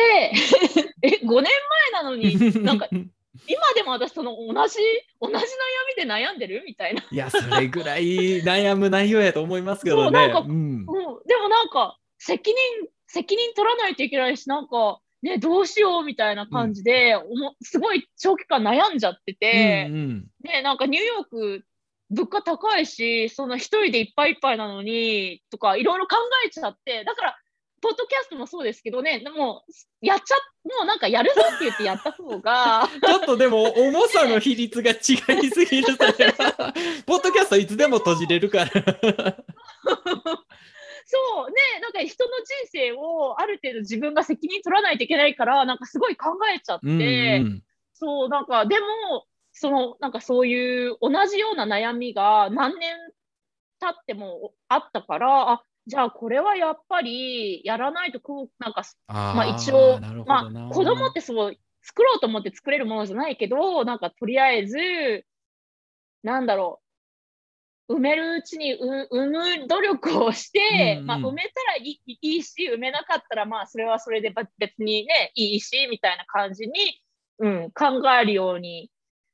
[1.03, 1.43] え、5年前
[1.93, 2.89] なのに、なんか
[3.47, 4.79] 今でも私その同じ、
[5.21, 5.39] 同じ悩
[5.97, 7.05] みで悩んでるみたいな。
[7.11, 10.03] いや、それぐらい悩む内容やと思いますけどね。
[10.05, 10.85] そうなんかうんうん、
[11.27, 21.65] でもなんか、責任、責任取らないといけないし、なんか、ね、どうしようみたいな感じで、おもすごい長期間悩んじゃってて、うんうんね、なんかニューヨーク、
[22.11, 27.37] 物価高いし、その一人でいっぱいいっぱいなのに、とか、いろいろ考えちゃって、だから、
[27.81, 29.65] ポッドキャストもそうですけどね、でも、
[30.01, 30.35] やっちゃ、
[30.65, 36.75] もうなんかやるぞって言ってやった方が、 ちょっとでも重さの比率が違いすぎるそれは
[37.07, 38.73] ポッドキャストいつでも閉じれるから。
[41.07, 41.51] そう。
[41.51, 47.63] ね、なんか人の人生をある程度自分が責任取らないといけないから、なんかすごい考えちゃって、うんうん
[47.99, 48.87] そう、なんか、でも、
[49.53, 52.95] その、なんかそういう同じような悩みが何年
[53.81, 65.25] 経ってもあったから、あ、じゃあこれはやっぱりやらないとこう、なんか、あまあ一応まあ子供ってそう、作ろうと思って作れるものじゃないけど、なんかとりあえず、
[66.23, 66.86] なんだろう、
[67.89, 76.73] 埋めるうちにう産む努力をして、うんうんまあ埋めたらいいいいし、埋めなかったらまあそれはそれでば別にね、いいし、みたいな感じに、
[77.39, 78.91] うん、考えるように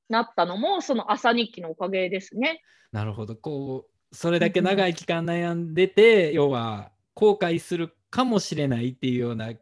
[0.09, 2.63] なったのも、その朝日記のおかげですね。
[2.93, 9.53] なるほどこうそれだけ長い期間悩んでて、要は後悔するかもしれないっていうような、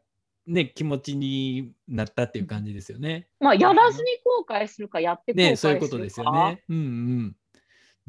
[0.47, 3.29] ね、気持ちになったっていう感じですよね。
[3.39, 5.51] まあやらずに後悔するか、やって後悔するか。
[5.51, 6.65] ねそういうことですよね。
[6.69, 7.37] うんうん。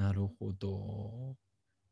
[0.01, 1.35] なるほど。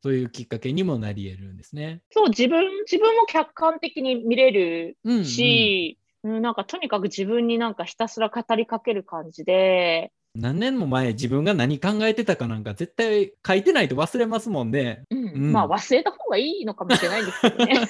[0.02, 2.02] そういうきっかけにもなり得るんですね。
[2.10, 5.26] そう、自分、自分も客観的に見れるうん、うん。
[5.26, 15.04] し、うんなんかとにかく自分になんかひたすら語りかける感じで、何年も前自分が何考えてたかなんか絶対書いてないと忘れますもんね。
[15.12, 17.74] うんうんまあ忘れた方がいいのかもしれないんですけどね。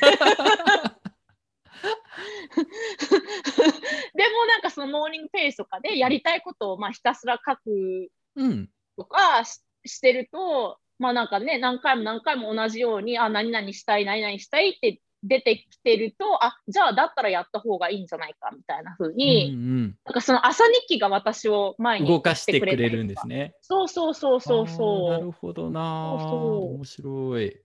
[4.14, 8.70] でもなんかそのモーニングペースとかでやりたいことをまあひたすら書くうん。
[8.96, 23.56] とかししてると、まあなんかね、何回も何回も同じように、あ、何々したい、何々したいって出てきてると、あ、じゃあだったらやった方がいいんじゃないかみたいな風に、うんなんかその朝日記が私を前うん、に動かしてくれるんですね。
[23.62, 25.24] そうそうそうそうそう。
[25.26, 26.36] るほどなそうそ
[26.72, 27.60] う面白い。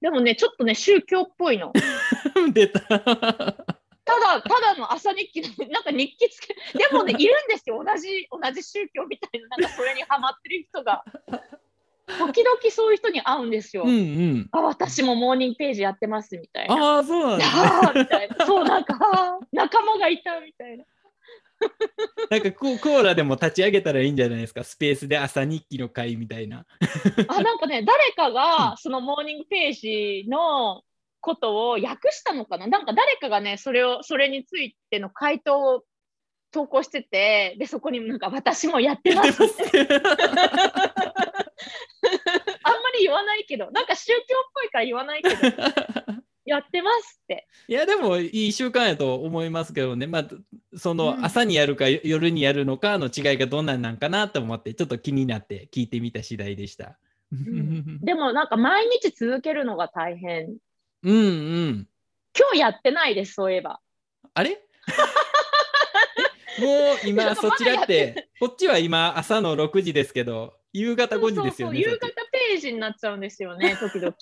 [0.00, 1.72] でもね、ちょっとね、宗教っぽいの。
[2.52, 2.80] 出た。
[4.10, 7.82] ただ、ただの朝日記の、なんか日記つけ、でもね、いるんですよ。
[7.84, 11.04] 同じ、同じ宗教みたいな、なんかそれにハマってる人が。
[12.18, 13.84] 時々そういう人に会うんですよ。
[13.84, 14.48] うんうん。
[14.50, 16.74] あ、私もモーニングページやってますみたいな。
[16.74, 17.44] ああ、そうなんだ。
[17.46, 18.46] あーみたいな。
[18.46, 18.94] そう、なんか、
[19.52, 20.84] 仲間がいたみたいな。
[22.30, 24.64] なんかこうコーラでも立ち上げたらいいんじゃないですか。
[24.64, 26.64] スペースで朝日記の会みたいな。
[27.28, 30.82] あ、なんかね、誰かが、そのモーニングページの
[31.20, 32.66] ことを訳したのかな？
[32.66, 35.84] なんか誰かがね、それを、それについての回答を
[36.50, 39.80] 投稿してて、で、そこになんか私もやってますって。
[42.62, 45.36] あんまり言わないけど、なんか宗教っぽいから言わないけど、
[46.44, 47.46] やってますって。
[47.68, 50.24] いやでもいい習慣やと思いますけどね、まあ、
[50.76, 56.98] そのうん朝にやるか夜にやるのかの違いがどんなんなんかなと思ってちょっと気になって聞いてみた次第でした。
[57.32, 60.56] んでもなんか毎日続けるのが大変。
[61.02, 61.88] うんうん。
[62.38, 63.80] 今日やってないです、そういえば。
[64.34, 64.50] あれ？
[66.58, 71.80] え もう今そちらっててこっちは今朝の6時ですけど夕方5時ですよね。
[71.80, 74.14] 夕方ページになっちゃうんですよね、 時々。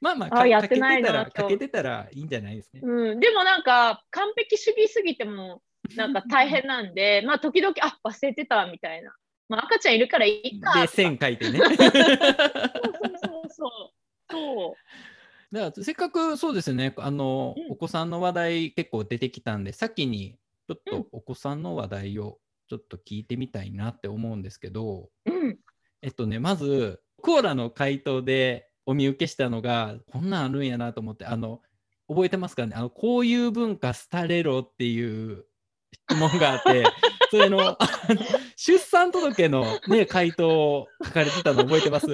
[0.00, 2.80] まあまあかあやってないなかけてたらいいんじゃないですね。
[2.82, 5.62] うん、でもなんか完璧主義すぎても
[5.96, 9.14] なんか大変なんで、 まあ時々、あ忘れてたみたいな。
[9.48, 10.80] まあ赤ちゃんいるからいいか。
[10.80, 11.58] で線書いてね。
[11.58, 13.92] そうそうそう。
[14.30, 14.74] そう。
[15.52, 17.72] だからせっかくそうですねあの、うん。
[17.72, 20.36] お子さんの話題結構出てきたんで先に
[20.68, 21.02] ちょっうん。
[21.04, 25.58] とお子さんの話題をちょっと聞いてみたいなって思うんですけど、うん。
[26.02, 31.60] えっとねまずコーラの回答でお見受けしたのがこんなんあるんやなと思ってあの
[32.08, 32.74] 覚えてますかね？
[32.76, 35.44] あのこういう文化廃れろっていう
[36.10, 36.84] 質問があって
[37.30, 37.76] それの
[38.56, 42.06] 出産届の、ね、回答を書かれてたの覚えてます？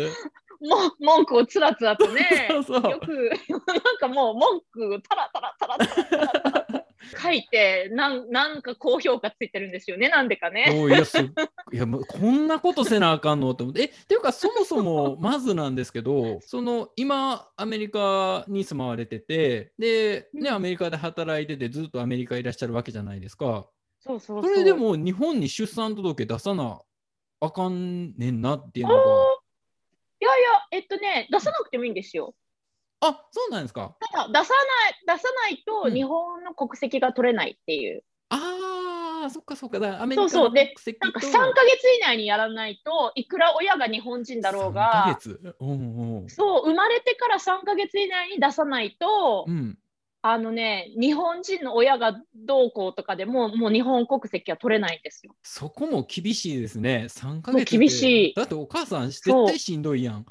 [0.61, 2.90] も文句をつらつらとね、そうそう。
[2.90, 3.31] よく
[3.85, 6.87] なんかもう文句をタラタラタラタラタラタラ
[7.23, 10.77] 書いてなんなんか高評価ついてるんですよねなんでかね。
[10.83, 11.25] おいやすっ
[11.73, 13.83] いやもうこんなことせなあかんのと思って。
[13.83, 20.55] えっていうかそもそも まずなんですけどその今アメリカに住まわれててで、ね、うん。
[20.57, 23.69] アメリカで働いててずっとアメリカいらっしゃるわけじゃないですか。
[24.01, 26.81] そうそうそれでも日本に出産届出さな
[27.40, 29.05] あかんねんなっていうのがい
[30.24, 32.35] やいやえっとね出さなくてもいいんですよ。
[33.00, 33.96] あそうなんですか？
[34.12, 35.90] ただ出さない出さないうん。
[35.90, 38.02] と日本の国籍が取れないっていう。
[38.31, 39.79] あーそっかそっか。
[39.81, 40.55] だアメリカのそうそう。
[40.55, 45.16] でなんかと3ヶ月以内にやらないといくら親が日本人だろう3ヶが。
[45.20, 49.79] 月うんうんそう生まれてから3ヶ月以内に出さないと、うん
[50.32, 55.34] あのね日本人の親がどうこうとかでももう日本国籍は取れないんですよ。
[55.42, 57.06] そこも厳しいですね。
[57.08, 57.78] 3ヶ月。
[57.78, 60.26] 厳しいだってお母さん絶対しんどいやん。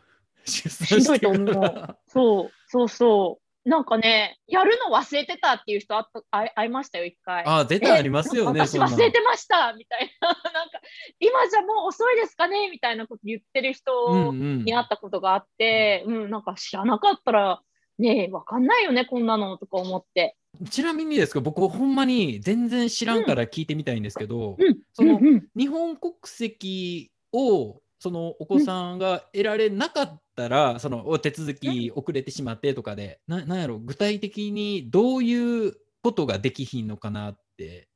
[0.45, 7.43] 出しんどいと思うそうそうそなんかね、やるの忘れてたっていう人あったあ会いましたよ、一回。
[7.45, 8.59] ああ、絶対ありますよね。
[8.59, 10.79] 私忘れてましたみたいな、 なんか
[11.19, 17.61] 今じゃもう遅いですかねみたいなこと言ってる人に会ったことがあって、うん、うん、なんか知らなかったら、
[17.97, 20.35] ねえ、わかんないよね、こんなのとか思って。
[20.69, 37.87] ちなみにですけど、僕、ほんまに全然知らんから聞いてみたいんですけど、うん、その、うんうん、日本国籍をそのお子さんが得られなかったら、そのお手続き遅れてしまってとかで、ななんやろ、具体的にどういうことができひんのかなって、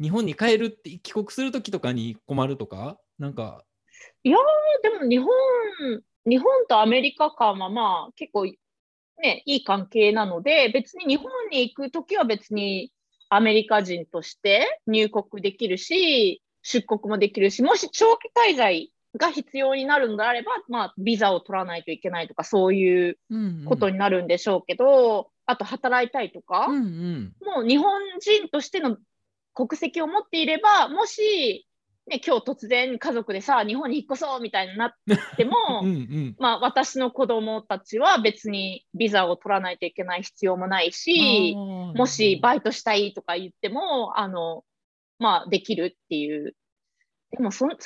[0.00, 3.64] 日本に帰るって、帰国するときとかに困るとか、なんか。
[4.24, 4.36] いや
[4.82, 5.28] でも日本、
[6.26, 8.46] 日本とアメリカ間はまあ結構
[9.22, 12.92] ね、いい関係なので、別に日本に行くときは別に
[13.28, 23.18] アメリカ人として入国できるし、出国もできるし、もし長期滞在が必要になるのであれば、まあ、ビザを取らないといけないとか、そういう
[23.66, 28.96] ことになるんでしょうけど、うんうん、あと働いたいとか、うんうん、もう日本人としての
[29.54, 31.66] 国籍を持っていれば、もし、
[32.08, 34.92] ね、今日突然家族でさ、日本に引っ越そうみたいになっ
[35.36, 44.64] ても、 うんうん、まあ私の子供たちは別にビザを取らないといけない必要もないし、もしバイトしたいとか言っても、あの、
[45.20, 46.56] まあできるっていう。
[47.30, 47.78] でもそそんなに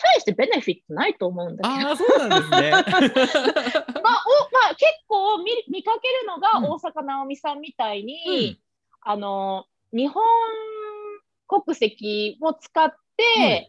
[0.00, 1.90] 対してベネフィットないと思うんだけど。
[1.90, 2.70] あそうなんですね。
[2.70, 8.58] まあ、おまあ、結構見見かけるのが大坂なおみさんみたいに、うん、
[9.02, 10.24] あの、日本
[11.48, 13.66] 国籍を使って、うん、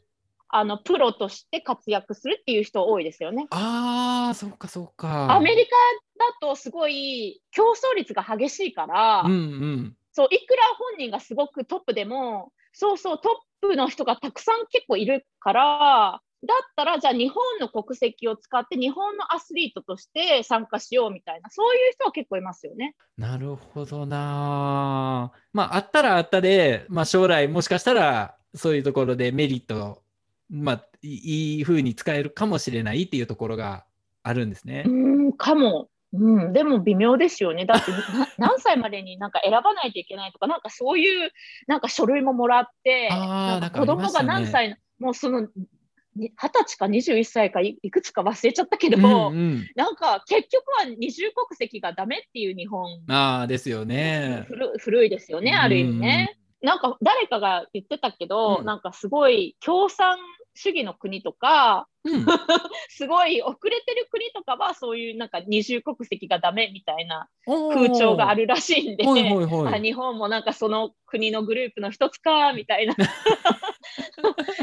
[0.50, 3.48] あのプロとして活躍するっていう人多いですよね。
[3.50, 5.34] ああ、そうかそうか。
[5.34, 5.72] アメリカ
[6.18, 22.96] だとすごい競争率が激しいから、うんうん、そういくら本人がすごくトップでも、そうそうトップの人がたくさん結構いるから、だったらじゃあ日本の国籍を使って日本のアスリートとして参加しようみたいなそういう人は結構いますよね。
[23.18, 25.32] なるほどな。
[25.54, 30.02] まああったらあったで、まあ、将来もしかしたらそういうところでメリット
[30.50, 33.86] まあいい風に使えるかもしれないっていうところが
[34.24, 34.84] あるんですね。
[34.86, 35.90] うんかも。
[36.14, 37.66] うん、でも微妙ですよね。
[37.66, 37.92] だって
[38.38, 41.32] 何歳までになんか選ばないといけないとか、なんかそういう
[41.68, 45.50] なんか書類ももらって、なんか子供が何歳、ね、もうその
[46.16, 56.38] 二十歳か21歳かいくつか忘れちゃったけど、うんうん、なんか結局は二重国籍がダメっていう日本あですよね古古いですよね、ある意味ね。
[56.38, 60.18] うん、なんか誰かが言ってたけど、うん、なんかすごい共産
[60.56, 62.26] 主義の国とか、うん、
[62.90, 72.96] すごい遅れてる国とかはそういうなんか二重国籍がダメみたいな風潮があるらしいんで、はいはいはい、日本もなんかその国のグループの一つかみたいな。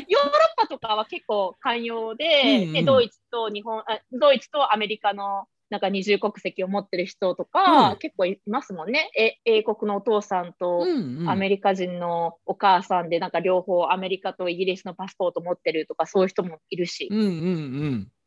[0.09, 9.11] ヨーロッパとかは結構寛容で、うんうん、ドイツと日本あドイツとアメリカのなんか二重国籍を持ってる人とか、うん、結構いますもんね。
[9.19, 10.87] え英国のお父さんと
[11.27, 17.09] アメリカ人のお母さんで、なんか両方アメリカとイギリスのパスポート持ってるとか、そういう人もいるし。
[17.11, 17.27] うんうん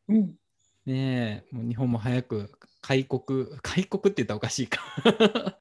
[0.10, 0.16] うん。
[0.16, 0.34] うん、
[0.88, 2.50] ねえ、もう日本も早く
[2.82, 4.82] 開国、開国って言ったらおかしいか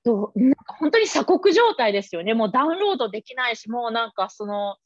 [0.07, 0.41] そう。
[0.41, 2.33] なんか本当に鎖国状態ですよね。
[2.33, 4.77] もうダウンロードできないし、もうなんかその、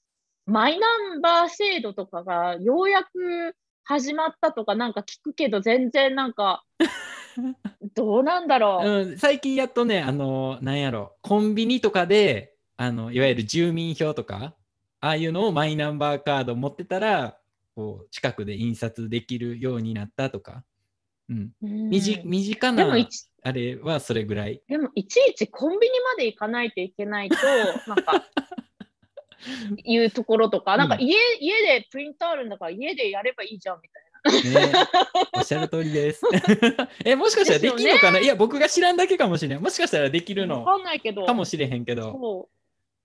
[0.47, 3.55] マイナンバー制度とかがようやく
[3.89, 6.63] 始まったとかなんか聞くけど全然なんか
[7.97, 14.55] どうなんだろう、うん、最近やっとねあのなんやろコンビニとかであのいわゆる住民票とか
[15.01, 17.39] ああいうのをマイナンバーカード持ってたら
[17.75, 20.65] こう近くで印刷できるようになったとか、
[21.31, 22.95] うん、身近な
[23.43, 24.61] あれはそれぐらい。
[24.69, 27.37] でもいちいちコンビニまで行かないといけないと
[27.87, 28.27] なんか
[29.85, 34.09] いうところとか、なんか家,、家でプリントあるんだから家でやればいいじゃんみたいな。
[34.61, 34.73] ね、
[35.33, 36.23] おっしゃる通りです。
[37.05, 39.59] え、もしかしたらできるのかな、ね、いや、僕が知らんだけかもしれない。
[39.61, 42.13] もしかしたらできるのかんないけどかもしれへんけど。
[42.13, 42.59] そう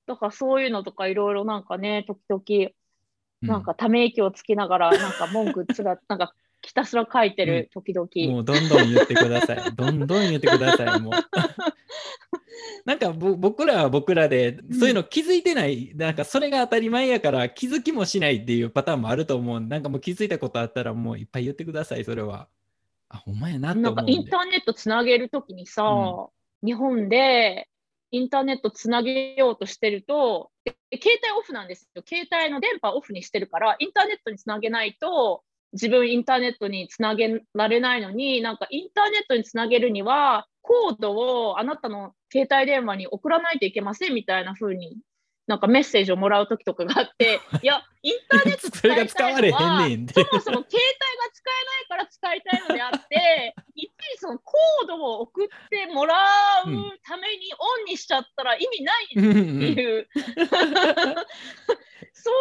[0.06, 2.72] だからそういうのとかいろいろなんかね、時々、
[3.42, 9.64] なんかため息をつきながら、なんか文句つら、なんかひたすら書いてる時々、うん、もうどんどん言ってください。
[9.76, 11.00] どんどん言ってください。
[11.00, 11.14] もう。
[12.86, 22.48] なんか僕らは僕らでそういうの気づいてない、うん、なんかそれが当たり前やから気づきもしないっていうパターンもあると思うなんかもう気づいたことあったらもういっぱい言ってくださいそれは。
[23.10, 27.70] あほんまやななんかインターネットつなげるときにさ、うん、日本で
[28.12, 32.04] インターネットつなげようとしてると携帯オフなんですよ。
[32.08, 35.44] 携帯の電波オフにしてるからインターネットにつなげないと
[35.74, 44.98] 自分インターネットにつなげられないのになんかインターネットにつなげるにはコードをあなたの携帯電話に送らないといけませんみたいな風に
[45.46, 49.92] なんかメッセージをもらう時とかがあって いやインターネット使いたいのはそも
[50.40, 56.16] そも携帯が使えないから使いたいのであって いっちそのコードを送ってもら
[56.66, 56.68] う
[57.04, 60.08] ためにオンにしちゃったら意味ないっていう、
[62.14, 62.32] そ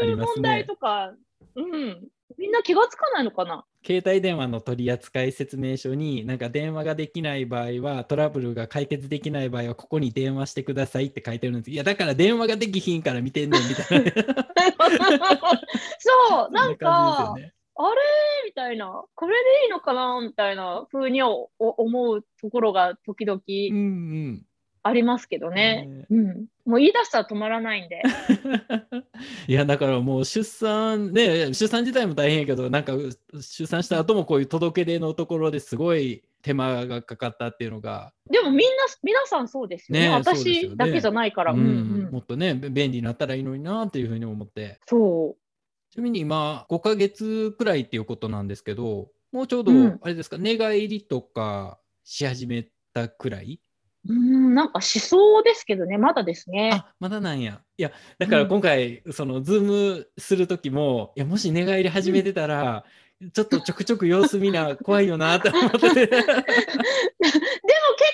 [0.00, 1.12] ういう問題とか、
[1.54, 3.64] うん、みんな気がつかないのかな？
[3.86, 11.70] 携帯電話の取扱説明書になんか電話ができない場合はトラブルが解決できない場合はここに電話してくださいって書いてるんです。
[11.70, 14.12] いやだから電話ができひんから見てんねんみたいな。
[15.98, 17.52] そう、なんか、あれ？
[18.46, 20.20] みたいな、これでいいのかな？
[20.20, 23.40] みたいな風におお思うところが時々。
[23.46, 23.80] うんう
[24.32, 24.42] ん
[24.82, 25.86] ありますけどね。
[25.86, 26.26] ねうん。
[26.64, 28.02] もう言い出したら止まらないんで。
[29.48, 33.10] いやだからもう出産ね出産自体も大変やけどなんかう
[33.40, 38.64] 出産した後もこういう届け出のところですごい手間がかかったっていうのが、でもみんな、
[39.02, 40.08] 皆さんそうですよね。
[40.08, 41.52] ね私だけじゃないから。
[41.52, 45.36] ううんんうんもっとねべ便利になったらいいのになっていうふうに思ってそ
[45.90, 53.60] ちなみに今5ヶ月くらいっていうことなんですけどもうちょうどうんあれですか、寝返りとかし始めたくらい、
[54.08, 54.12] う。
[54.12, 56.70] うん、なんかしそうですけどね、まだですね。
[56.72, 62.84] あまだなんやいやだから今回、そのズームする時もいやもし寝返り始めてたら、
[63.32, 66.46] ちょっとちょくちょく様子見な 怖いよなって思ってて でも結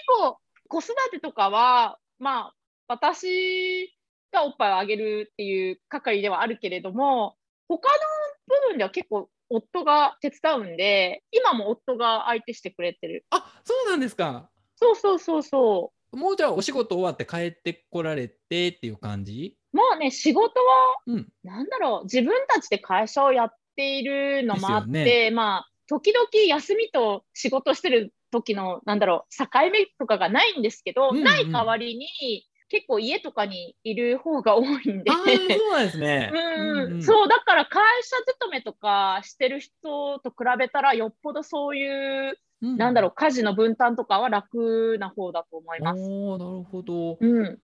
[0.07, 0.39] 構
[0.69, 2.55] 子育てとかはまあ
[2.89, 3.95] 私
[4.33, 7.37] がおっぱいをあげるっていう係ではあるけれども
[7.69, 7.99] 他の
[8.47, 19.57] 部分では結構夫が手伝うんで今も夫が相手してくれてるあそうなんですかそうそうそうそもうじゃあお仕事終わって帰ってこられてっていう感じ？
[19.73, 20.67] うまあね仕事は
[21.07, 21.29] うん。
[21.43, 31.25] なんだろう自分たちで会社をやっているのもあって、ですよまあ時々休みと仕事してる時のなんだろう境目とかがないんですけど、うんうん。
[31.25, 35.11] ない代わりに結構家とかにいる方が多いんで。
[35.11, 36.31] そうなんですね。
[36.33, 37.03] うんうん。
[37.03, 42.77] そうだから会社勤めとかしてる人と比べたらよっぽどそういう、うん。
[42.77, 46.01] なんだろう家事の分担とかは楽な方だと思います。
[46.01, 47.19] おーなるほど。
[47.21, 47.59] うん、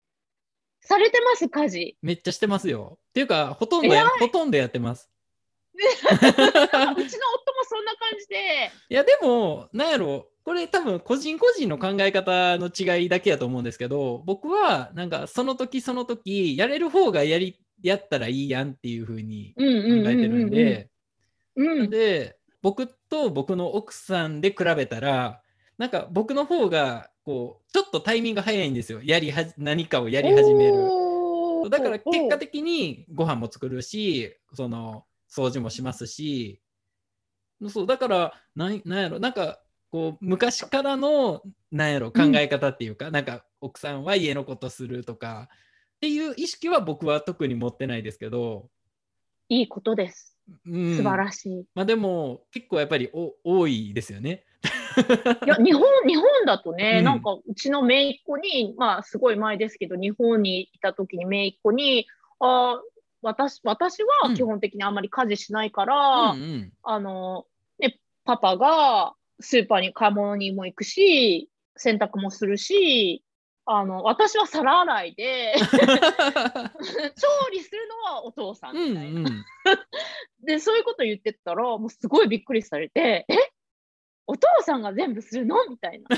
[0.80, 1.48] されてます？
[1.48, 1.96] 家事。
[2.02, 2.98] めっちゃしてますよ。
[3.10, 5.10] っていうかほとんどほとんどやってます。
[5.78, 6.44] うちの夫も
[7.68, 8.70] そんな感じで。
[8.88, 20.90] いやでもなんやろこれ多分個人個人の考え方の違いだけやと思うんですけど僕はなんかその時その時やれる方がやりやったらいいやんっていう風にうんうん考えてるんで。
[21.88, 25.42] で僕と僕の奥さんで比べたら
[25.76, 29.00] なんか僕の方がこうちょっとタイミング早いんですよ。
[29.02, 31.70] やりはじ何かをやり始める。
[31.70, 36.60] だから結果的にご飯も作るしその掃除もしますし。
[37.68, 41.42] そうだからなんなんやろなんかこう昔からの
[41.72, 45.48] なんやろ考え方っていうか、なんか奥さんは家のことするとか
[45.96, 48.68] っていう意識は僕は特に持ってないですけど、
[49.48, 50.37] いいことです。
[50.66, 51.64] うん、素晴らしい。
[51.74, 54.44] まあでも結構やっぱりお多いですよね。
[55.44, 62.06] いや、 日本、日本だとね、うんなんかうちの姪っ子に、まあすごい前ですけど、日本にいた時に姪っ子に、
[62.40, 62.80] あ
[63.20, 67.46] 私私は基本的にあんまり家事しないから、うんうんあの、
[67.78, 73.22] ね、パパがスーパーに買い物にも行くし、洗濯もするし、
[73.70, 75.66] あの、私は皿洗いで、調
[77.52, 79.20] 理するのはお父さんうんみたいな。
[79.20, 79.44] うん
[80.42, 83.34] で、そういうこと言ってたら、もうすごいびっくりされて、え？
[84.26, 85.56] お父さんが全部するの？
[85.68, 86.16] みたいな。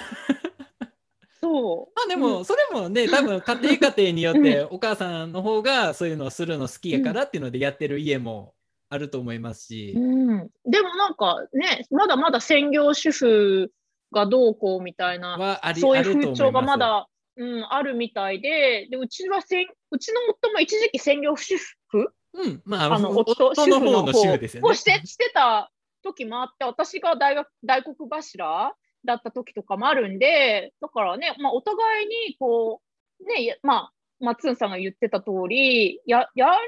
[1.41, 1.93] そう。
[1.97, 8.55] まあでもそれもね多分家庭家庭によってお母さんの方がそういうのをするの好きやからっていうのでやってる家も
[8.91, 13.73] あると思いますし、うん、でもなんかね、まだまだ専業主婦
[14.13, 17.07] がどうこうみたいな、はありそういう風潮がまだ、
[17.41, 21.57] うん、あるみたいで、でうちはせんうちの夫も一時期専業主
[21.89, 22.13] 婦？
[22.35, 24.69] うん、まあ、あのお夫夫の方の主婦ですよね。
[24.69, 25.73] をしてしてた
[26.03, 28.75] 時もあって、私が大学大黒柱
[29.07, 32.83] だった時とかもあるんで、だからね、まあ、お互いにこ
[33.21, 36.59] う、ね、やまあ、松ンさんが言ってた通り、ややれる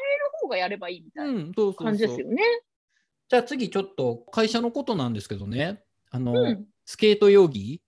[0.41, 2.43] 方がやればいいみたいなうん、そうそうそう感じですよね。
[3.29, 7.81] じゃあ次ちょっと会社のことなんですけどね、あの、うんスケートヨギ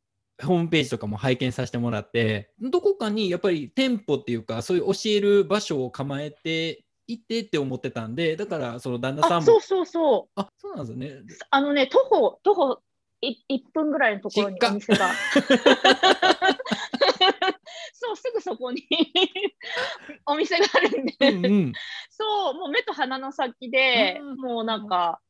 [0.42, 10.40] ホームページとかも拝見させてもらって、どこかにやっぱり店舗っていうか、そういう教える場所を構えていてって思ってたんで、だからその旦那さあ、んもそう、そうそう。
[10.40, 11.22] あ、そうなんですね。
[11.50, 12.80] あのね、徒歩、徒歩
[13.20, 15.10] い1分ぐらいのところにお店が。
[17.92, 18.82] そう、すぐそこに
[20.26, 21.72] お店があるんで、うんうん。
[22.10, 25.20] そう、もう目と鼻の先でもうなんか、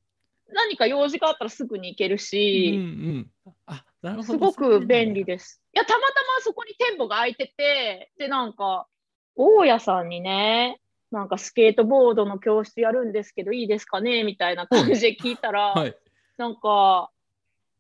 [0.49, 3.31] 何か用事があったらすぐに行けるうんし、うん。
[3.67, 4.25] あ、なるほど。
[4.25, 5.37] すごく便利で。
[5.37, 5.63] です。
[5.73, 8.87] いや、たまたまそこに店舗が開いてて、で、なんか、
[9.35, 10.79] 大家さんにね、
[11.11, 15.97] なんかスケートボードの教室やるんですけど、いいですかねみたいな感じで聞いたら、はい。
[16.37, 17.11] なんか、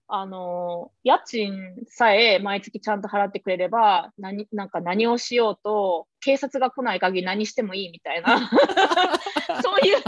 [0.09, 8.39] あの、家賃さえ毎月ちゃんと払ってくれれば、何、なんか何をしようと、警察が来ない限り何してもいいみたいな、
[9.63, 9.99] そういう、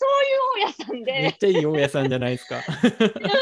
[0.00, 1.12] そういう大家さんで。
[1.12, 2.56] めっちゃいい大家さんじゃないですか。
[2.56, 3.36] うん、なんかね、大抵の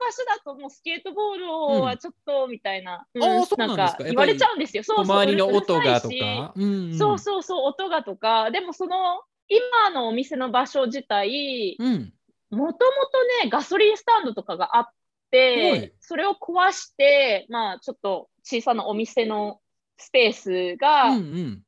[0.00, 3.96] 場所だともうスケートボードはちょっとみたいな、うん、うなんか。
[4.00, 4.82] 言われちゃうんですよ。
[4.82, 5.16] そうそう。
[5.16, 12.12] 周りの音がとか、うんうん、そうそうそう、音がとか、でもその今のお店の場所自体、うん。
[12.50, 14.88] もともとね、ガソリンスタンドとかがあっ
[15.30, 19.60] て、それを壊して、まあ、ちょっと小さなお店の
[19.98, 21.14] スペースが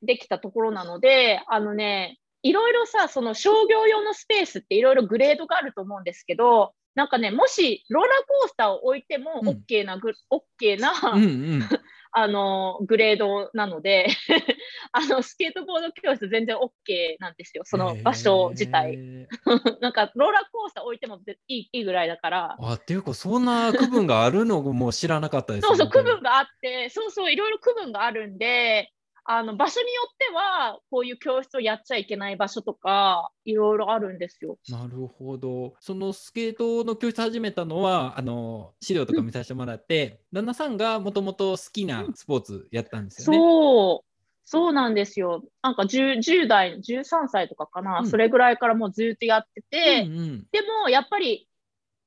[0.02, 11.26] できたところなので、うんうん、あのね、いろいろさ、その商業用のスペースっていろいろグレードがあると思うんですけど、なんかね、もしローラーコースターを置いても OK な、うん、OK な、うんう
[11.58, 11.62] ん、
[12.12, 14.08] あの、グレードなので
[14.92, 18.98] あの、スケートボード教室全然 OK なんですよ、その場所自体。
[19.80, 22.56] なんか、ローラーコースター置いてもいいいいぐらいだから。
[22.60, 28.92] あ、っていうか、そんな区分があるのも知らなかったです、そうそう、区分があって、そうそう、いろいろ区分があるんで、
[29.32, 34.58] あの場所によってはこういう教室をやっちゃいけない場所とかいろいろあるんですよ。
[34.68, 35.74] なるほど。
[35.78, 43.38] そのスケートの教室始めたのはあの資料とか見させてもらって、うん、旦那さんがもともと好きなスポーツやったんですよね。
[43.38, 44.10] そう
[44.42, 45.44] そうなんですよ。
[45.62, 51.46] なんか 10, 10代、13歳とかかな、うん、それぐらいからもうずっとやってて、うんうん、でもやっぱり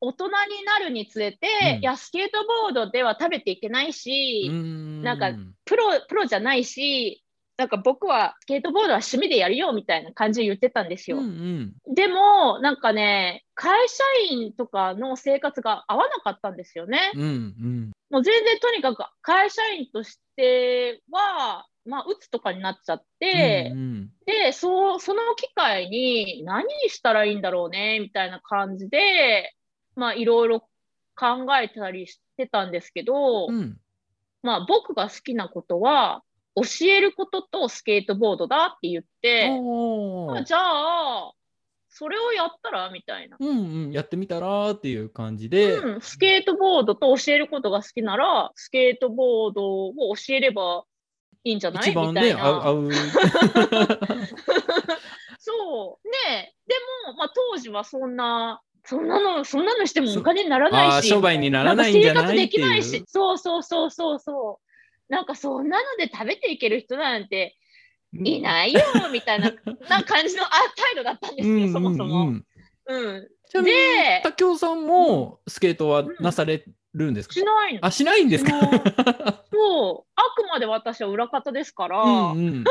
[0.05, 0.31] 大人に
[0.65, 5.01] なるにつれて、うん、いや、スケートボードでは食べていけないし、ん。
[5.01, 5.31] なんか
[5.65, 7.23] プロ、プロじゃないし、
[7.55, 11.17] なんか僕はスケートボードは趣味でやるよみたいな感じで言ってたんですよ。
[11.17, 17.11] うんうん、でも、なんかね、会社員とかの生活が合わなかったんですよね。
[17.15, 29.53] うんうん、もう全然とにかく会社員としては、まあ、鬱とかになっちゃって、うんうん、でそその機会に何したらいいんだろうねみたいな感じで
[29.95, 30.61] まあいろいろ
[31.15, 33.77] 考えたりしてたんですけど、うん、
[34.41, 36.23] まあ僕が好きなことは
[36.55, 39.49] 教えることとスケートボードだって言って、
[40.27, 41.33] まあ、じゃあ
[41.95, 43.53] それをやったらみたいな、うんう
[43.89, 43.91] ん。
[43.91, 50.85] やってみたらっていう感じで、うん、スケートボードと教えることが好きなら、スケートボードを教えれば
[51.43, 51.91] いいんじゃない？
[51.91, 52.89] 一番ね、合う。
[55.37, 56.07] そう。
[56.29, 56.73] ねで
[57.07, 64.59] も、まあ、当時はそんなそんなの、そんなのしてもお金にならないし、商売にならないんじゃない生活できないし、そうそうそうそうそ
[65.09, 65.13] う。
[65.13, 67.55] なんかそんなので食べていける人なんて
[68.13, 68.81] いないよ、
[69.11, 69.51] みたいな
[69.89, 72.33] な感じのあ態度だったんですよ、そもそも。
[72.85, 73.27] うん。
[73.49, 73.77] ちなみに、
[74.23, 77.79] 竹雄さんもスケートはなされるんですか、しないの。
[77.85, 78.51] あ、しないんですか？
[79.51, 80.11] そう。
[80.15, 82.63] あくまで私は裏方ですから、うんうん、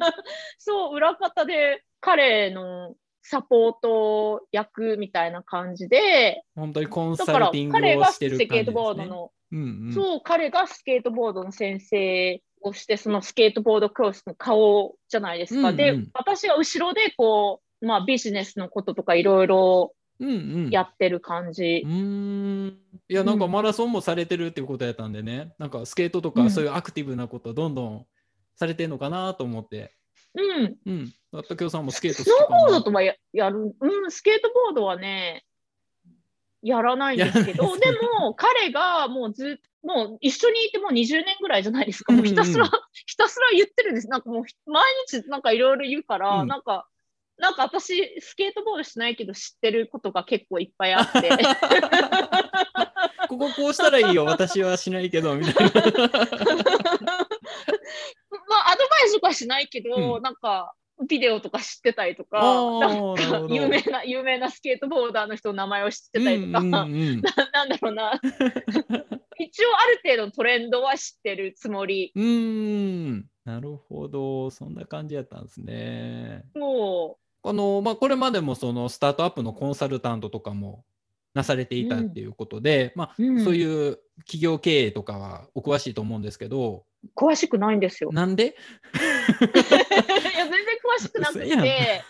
[0.58, 15.60] そう、裏方で彼のサポート役みたいな感じで、本当にコンサルティングをしてる感じです、ね、彼がスケートボードの、うんうん、そう、彼がスケートボードの先生をして、そのスケートボード教室の顔じゃないですか。
[15.60, 19.94] うんうん、で、私が後ろでこう、まあビジネスのこととかいろいろ
[20.70, 21.82] やってる感じ。
[21.84, 28.06] うんうん、いや、なんかマラソンもされてるっていうことやったんでね、なんかスケートとかそういうアクティブなことどんどん
[28.56, 29.94] されてるのかなと思って。
[30.34, 30.76] うん。
[30.86, 31.12] うん。
[31.48, 35.44] 竹雄さんもスケートスノーボードとはややる、うん、スケートボードはね、
[36.62, 44.08] やらないんですけど、でも彼がもうずもう一緒にいてもう20年ぐらいじゃないですか、もうひたすら、うんうん、ひたすら言ってるんです。
[44.08, 46.86] なんかもう毎日なんかいろいろ言うから、うん、なんか、
[47.38, 51.30] なんか私、スケートボードしないけど知ってることが結構いっぱいあって。
[53.28, 55.82] こここうしたらいいよ、私はしないけど、みたいな。
[58.50, 60.74] まあ、アドバイスとかしないけど、うん、なんか、
[61.08, 66.86] ビデオとか知ってたりとか、なんか有名な、有名なスケートボーダーの人の名前を知ってたりとか、うんうんう
[67.16, 68.20] ん、 ななんだろうな。
[69.38, 72.12] 一応ある程度のトレンドは知ってるつもり。
[72.14, 74.50] うん、なるほど。
[74.50, 76.42] そんな感じやったんですね。
[76.54, 77.48] もう。
[77.48, 80.84] あの、まあ、これまでもそのスタートアップのコンサルタントとかも
[81.34, 86.84] なされていたっていうことで、うん、まあ、うん、そういう企業経営とかはお詳しいと思うんですけど。
[87.16, 88.10] 詳しくないんですよ。
[88.12, 88.46] なんで？
[88.46, 88.54] いや、
[89.40, 90.60] 全然
[90.98, 92.02] 詳しくなくて、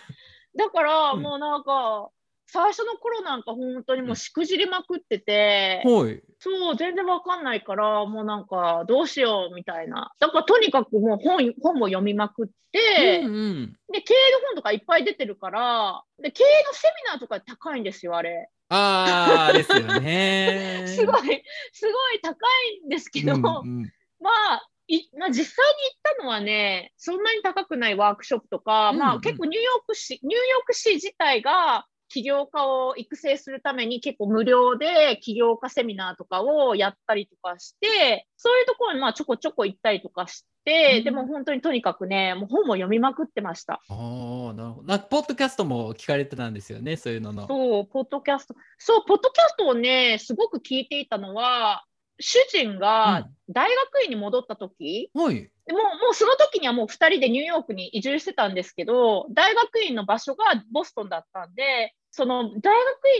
[0.56, 2.10] だからもうなんか、
[2.52, 10.12] 最初の頃なんか本当にもうしくじりまくってて、はい、そう、全然わかんないから、もうなんかどうしようみたいな。
[10.18, 18.48] だからとにかくもう本本も読みまくって、うんうん、で、経営の本とかいっぱい出てるから、で、経営のセミナーとか高いんですよ、あれ。
[18.70, 20.84] ああ、ですよね。
[20.88, 21.42] すごい、
[21.72, 22.36] すごい高
[22.82, 43.80] いんですけど、うんうん、まあ、いまあ、実際に行ったのはね、そんなに高くないワークショップとか、うんうん、まあ結構ニューヨーク市、ニューヨーク市自体が起業家を育成するために結構無料で起業家セミナーとかをやったりとかして、そういうところにまあちょこちょこ行ったりとかして、うんでも本当にとにかくね、もう本を読みまくってました。
[43.88, 44.86] ああ、なるほど。
[44.86, 47.46] なポッドキャストも聞かれてたんですよね、そういうのの。
[47.46, 48.54] そう、ポッドキャスト。
[48.78, 51.84] そう、ポッドキャストをね、すごく聞いていたのは、
[52.20, 55.50] 主人が大学院に戻った時、はい。
[55.66, 62.62] でもうもうその時にはもう2人でニューヨークに移住してたんですけど、大学院の場所がボストンだったんで、その大学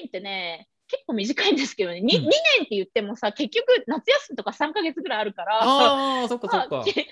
[0.02, 6.92] 院ってね、結構短いんですけどね、2, うん2年って言ってもさ、結局夏休みとか3ヶ月ぐらいあるから、ああ、 そっかそっかまあけ。
[6.92, 7.08] 結局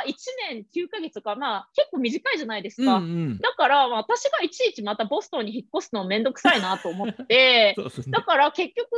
[0.00, 0.14] は1
[0.50, 2.96] 年9ヶ月とか、まあ結構短いじゃないですうんか。
[2.96, 3.38] うん。
[3.38, 7.76] だから、まあ私がいちいちまたボストンに引っ越すのめんどくさいなと思って、 ね
[8.08, 8.22] だ。
[8.22, 8.88] から結局、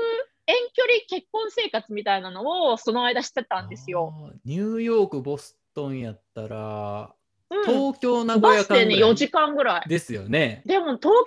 [0.46, 4.32] 遠距離結婚生活みたいなのをその間してたんですよ。
[4.44, 7.14] ニューヨーク、ボストンやったら、
[7.49, 9.88] うん、東京、名古屋バスでね、4間ぐらい時間ぐらい。
[9.88, 10.62] ですよね。
[10.66, 11.20] でも東京、名古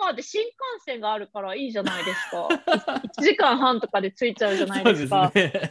[0.00, 2.48] 屋間で新幹線があるからいいじゃないですか。
[3.20, 5.30] 1時間半とかで着いちゃうじゃないですか。
[5.32, 5.70] すね。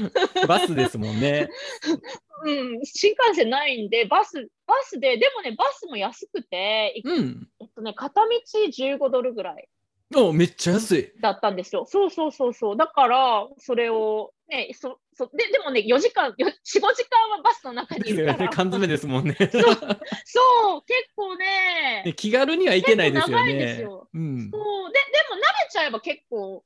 [0.46, 1.48] バスですもんね。
[2.44, 7.48] うん、新幹線ないんで、バス、バスで、でもね、バスも安くて、うん。
[7.60, 8.28] えっとね、片道
[8.68, 9.68] 15ドルぐらい
[10.14, 11.12] おめっちゃ安い。
[11.20, 11.86] だったんですよ。
[11.86, 12.76] そうそうそうそう。
[12.76, 16.52] だから、それを、ね、そそででもね、4時間、よ4、5
[16.94, 18.10] 時間はバスの中に。
[18.10, 18.48] いるから。
[18.50, 19.36] 缶詰ですもんね。
[19.40, 23.42] そう、結構ね、ね気軽には行けないですよね。
[23.42, 24.50] 長いんですようん。
[24.50, 26.62] そうででも慣れちゃえば結構、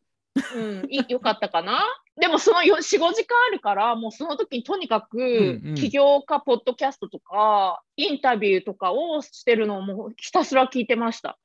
[0.55, 1.85] うん、い よかったかな。
[2.17, 11.39] でもそのよ4、5時間あるから、もうその時にとにかくんうん起業家ポッドキャストとか、インタビューとかをしてるのをもうひたすら聞いてました。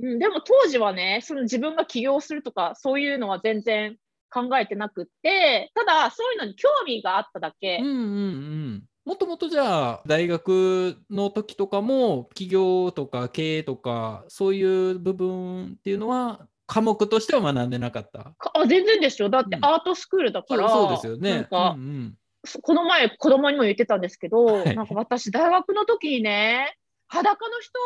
[0.00, 3.96] うん、でも当時はね、その自分が起業するとか、そういうのは全然
[4.32, 7.78] 考えてなくって、ただそういうのに興味があっただけ。
[7.80, 8.82] うんうんうん。
[9.04, 18.32] もともとじゃあ大学の時とかも起業とか経営とかそういう部分っていうのは科目としては学んでなかった？
[18.38, 19.28] かあ全然ですよ。
[19.28, 21.34] だってうんアートスクールだから、そうそうですよね。
[21.34, 22.14] なんか、うんうん
[22.44, 26.76] そこの前、子供にも言ってたんですけど、はいなんか私、大学の時にね、
[27.06, 27.78] 裸の人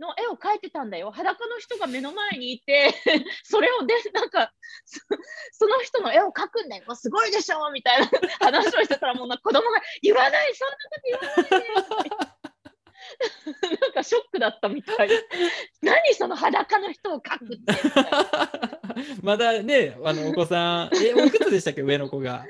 [0.00, 1.10] の絵を描いてたんだよ。
[1.10, 2.94] 裸の人が目の前にいて、
[3.44, 4.52] それをで、なんか
[4.84, 5.00] そ、
[5.52, 6.94] その人の絵を描くんだよ。
[6.94, 7.70] すごいでしょ？
[7.72, 8.06] みたいな
[8.40, 12.32] 話をしてたら、もうな子供が言わない、そんなこと言わないで。
[13.82, 15.08] なんかショックだったみたい。
[15.82, 17.64] 何その裸の人を描くって。
[19.22, 22.44] まだね、あのお子さん、え、 おいくつでしたっけ、上の子が。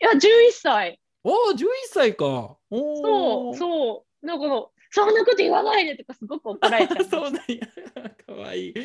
[0.00, 1.00] いや、11歳。
[1.24, 2.56] おお、11歳か。
[2.70, 3.56] おそう、う。
[3.56, 4.26] そう。
[4.26, 7.04] なんか、そんなこと言わないでとかすごく怒られちゃう。
[7.08, 7.66] そうなんや。
[8.26, 8.74] かわいい。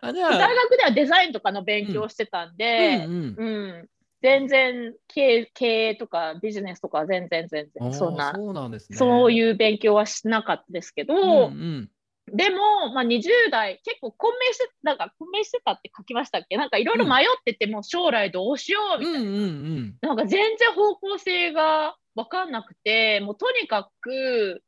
[0.00, 3.88] あ、じゃあ、大学ではデザインとかの勉強をしてたんで、うんうんうん
[4.20, 8.98] 全然経営経営とかビジネスとかは全然全然そんなそうなんですね。
[8.98, 11.14] そうういう勉強はしなかったですけど、
[11.50, 11.90] んうん。
[12.32, 16.56] でも、まあ、20代結構混迷してなんか混迷してたって書きましたっけ？
[16.56, 19.98] なんかいろいろ迷ってても将来どうしようみたいな、うんうんうん。
[20.00, 24.62] なんか全然方向性が分かんなくてもうとにかく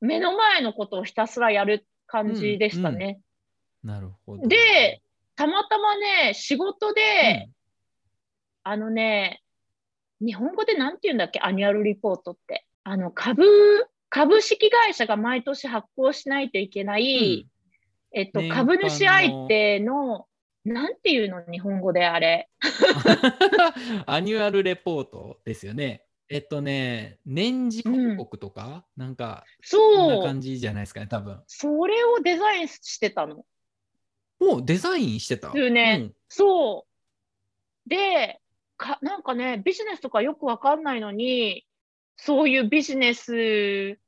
[0.00, 3.20] 目の前のことをひたすらやる感じでしたね。
[3.82, 4.46] なるほど。
[4.46, 5.02] で、
[5.36, 7.48] たまたまね、仕事で、
[8.62, 9.42] あのね、
[10.20, 12.66] 日本語でなんて言うんだっけ、 annual report って。
[12.82, 13.44] あの、株、
[14.14, 17.48] 株式会社が毎年発行しないといけない、
[18.12, 20.28] えっと、株主相手の、
[20.64, 22.48] なんていうの、日本語であれ。
[24.06, 26.04] annual report ですよね。
[26.28, 31.42] えっとね、年次報告とか、なんか、そんなそう、感じじゃないですかね、多分。
[31.48, 33.44] それをデザインしてたの。
[34.38, 35.50] もうデザインしてた。
[35.50, 36.86] そうねそ
[37.84, 37.88] う。
[37.88, 38.40] で、
[38.76, 41.66] か、なんかね、ビジネスとかよくわかんないのに、
[42.16, 43.98] そういうビジネス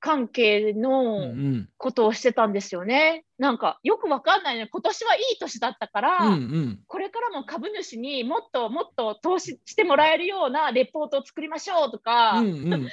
[0.00, 0.76] 関係うん。
[0.76, 3.24] うんのうんことをしてたんですよね。
[3.38, 6.80] なんかよくわかんないのに、今年はいい年だったから、うんうん。
[6.86, 12.54] これからも株主にもっともっと投資してもらえるようなレポートを作りましょうとか、うんうん。
[12.54, 12.90] 今年はあんま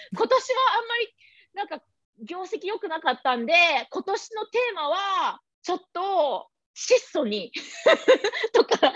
[1.00, 1.16] り
[1.54, 1.82] なんか
[2.24, 3.54] 業績良くなかったんで、
[3.90, 7.52] 今年のテーマはちょっと質素に
[8.54, 8.94] とか、そういう、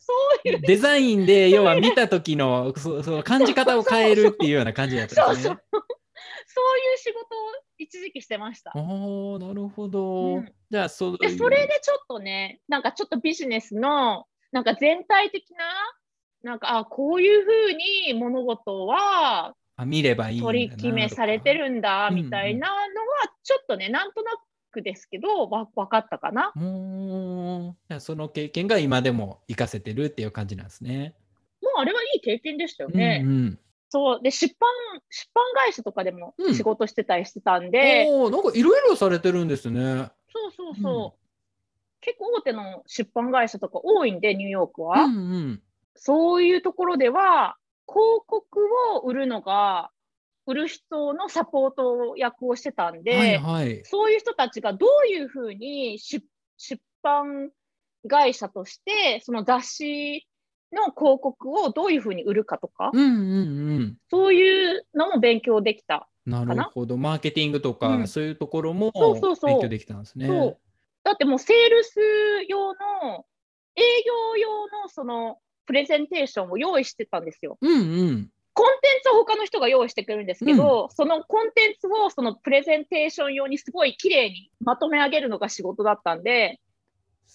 [0.00, 0.12] そ
[0.44, 5.96] ういう、デザインで要は見た時のそその感じ方を変えるっていうような感じだったんですねそうそう。、
[6.46, 7.24] そういう仕事を
[7.78, 8.72] 一時期してました。
[8.74, 10.36] おおなるほど。
[10.36, 15.64] うんじゃあそうで、それでちょっとね、なんかちょっとビジネスの、なんか全体的な、
[16.42, 22.88] なんか、あ、こういうふうに物事はあ見ればいい取り決めされてるんだ、みたいなのは、
[23.44, 24.32] ちょっとね、なんとな
[24.72, 26.52] くですけど、わ分かったかな。
[26.54, 31.14] もうじゃあその経験が今でも活かせてるっていう感じなんですね。
[31.62, 33.22] もうあれはいい経験でしたよね。
[33.24, 33.58] うんうん
[33.96, 34.20] そう。
[34.22, 34.70] で、出版、
[35.08, 40.10] 出版会社とかでもうん仕事してたりしてたんで、おお、なんかいろいろされてるんですね。
[40.30, 41.26] そうそうそう。
[42.02, 45.04] 結構大手の出版会社とか多いんで、ニューヨークは。
[45.04, 45.62] うんうん。
[45.94, 47.56] そういうところでは、
[47.88, 48.60] 広告
[48.94, 49.90] を売るのが、
[50.46, 53.82] 売る人のサポート役をしてたんで、はいはい。
[53.84, 56.22] そういう人たちがどういうふうに出
[56.58, 57.50] 出版
[58.06, 60.28] 会社として、その雑誌
[60.72, 63.96] の広告をどういうふうに売るかとか、うんうんうん。
[64.10, 66.08] そういうのも勉強できた。
[66.24, 66.96] なるほど。
[66.96, 70.26] マーケティングとか、うんそういうところも勉強できたんですね。
[70.26, 70.58] そう
[71.04, 72.00] だってもうセールス
[72.48, 73.26] 用の、
[73.76, 77.58] 営業用のそのプレゼンテーションを用意してたんですよ。
[77.60, 77.74] うんう
[78.10, 78.30] ん。
[78.54, 86.58] コンテンツは他の人が用意してくれるんですけど、そのコンテンツをそのプレゼンテーション用にすごい綺麗にまとめ上げるのが仕事だったんで、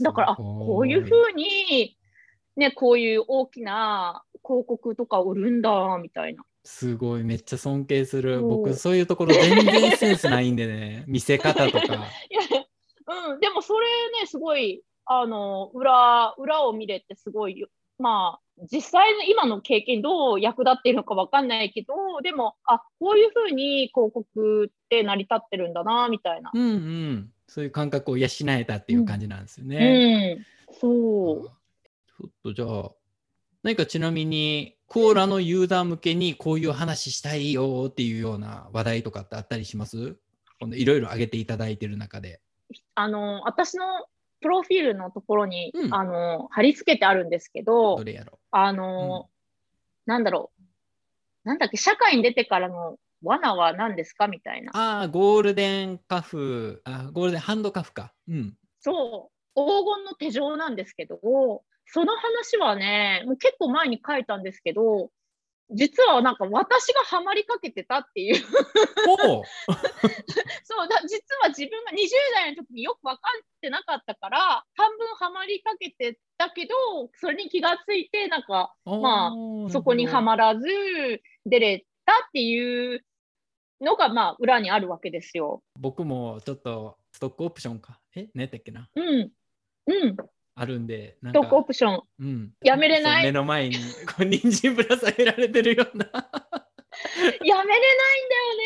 [0.01, 1.97] だから、あこういうふうに、
[2.61, 6.43] ね、こういう大きな広告とか売るんだ、みたいな。
[6.63, 8.41] すごい、めっちゃ尊敬する。
[8.41, 11.79] 僕、そういうところ全然センスないんでね、 見せ方とか。
[11.79, 11.97] いや、
[13.31, 13.87] うん、でもそれ
[14.21, 26.51] ね、すごい、あの、裏、裏を見れてすごいよ、まあ、実際の今の経験どう役立っているのかわかんないけど、でも、あ、こういうふうに広告って成り立ってるんだな、みたいな。
[26.53, 27.31] うんうん。
[27.47, 30.37] そういう感覚を養えたっていう感じなんですよね。
[30.69, 31.51] うん、そう。
[32.21, 32.91] ちょっとじゃあ、
[33.63, 40.17] 何かちなみに、コーラのユーザー向けにこういう話したいよっていうような話題とかってあったりします？
[40.59, 42.41] このいろいろ上げていただいてる中で。
[42.95, 43.85] あの、私の
[44.41, 49.29] プロフィールのところに、うんあの、貼り付けてあるんですけどど、れやろあの、
[50.05, 51.47] なんだろう。
[51.47, 54.71] なんだっけ、社会に出てからの罠は何ですかみたいな。
[54.73, 58.13] ああ、ゴールデンカフ、あゴールデンハンドカフか。
[58.27, 58.57] うん。
[58.79, 61.63] そう、黄金の手錠なんですけど、
[61.93, 65.11] その話はね、もう結構前に書いたんですけど、
[65.73, 68.35] 実はなんか私がハマりかけてたっていう、
[70.63, 76.75] そうだ、実は自分が20代の時によく分かってなかったから、半分ハマりかけてたけど、
[77.15, 79.31] それに気がついて、なんかまあ
[79.69, 80.65] そこにはまらず
[81.45, 83.05] 出れたっていう
[83.81, 85.61] のが、まあ裏にあるわけですよ。
[85.79, 87.99] 僕もちょっとストックオプションか。
[88.15, 88.89] え、何やったっけな？
[88.95, 89.31] うん。
[89.87, 90.15] うん。
[90.61, 92.03] あるんで、なんストックオか、プション。
[92.19, 93.23] うん、やめれない？
[93.23, 93.81] 目の前にこ
[94.19, 96.05] う人参ぶら下げられてるような。
[97.43, 98.63] やめれないんだよね。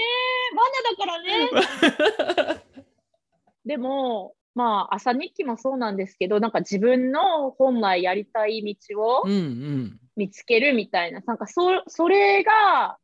[0.57, 2.61] 罠だからね。
[3.65, 9.99] でも、まあ、朝日記もそうなんですけど、なんか自分の本来やりたい道をうんうん。
[10.17, 12.97] 見つけるみたいな、なんかそそれが、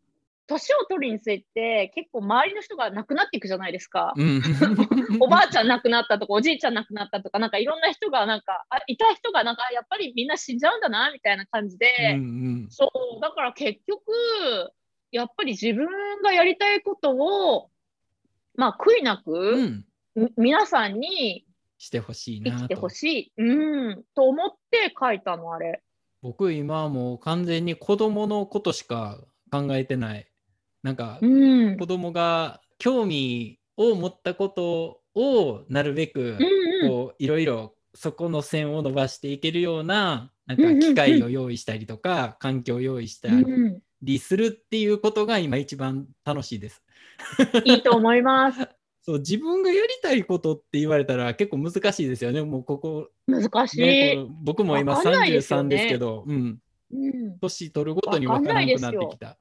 [0.51, 4.13] 年を取るにつれて、結構周りの人が亡くなっていくじゃないですか。
[4.17, 4.41] うん、
[5.21, 14.11] おばあちゃん亡くなったとか、おじいちゃん亡くなったとか、なんかいろんな人が、なんか、あいた人が、なんか、やっぱりみんな死んじゃうんだな、みたいな感じで、うんうんそう、だから結局、
[15.11, 15.87] やっぱり自分
[16.21, 17.69] がやりたいことを、
[18.55, 19.85] まあ、悔いなく、うん、
[20.15, 21.45] み皆さんに
[21.77, 22.57] してほしいなと。
[22.57, 25.81] 生きてほしい、うん、と思って書いたの、あれ。
[26.21, 29.17] 僕今はもう完全に子供のことしか
[29.51, 30.30] 考えてない。
[30.83, 31.77] なんかうん。
[31.77, 36.37] 子供が興味を持ったことをなるべく
[36.87, 46.81] こういろいろそこの線を伸ばしていけるようななんか機会を用意したりとか環境を用意したうんりするっていうことが今一番楽しいです。
[47.65, 48.67] いいと思います。
[49.03, 52.43] そう自分がやりたいことって言われたら結構難しいですよね。
[52.43, 53.81] もうここ、難しい。
[53.81, 56.59] ね、僕も今わかんないですよ33ねですけど、うん、
[56.93, 59.37] うん年取るごとに分からなくなってきた。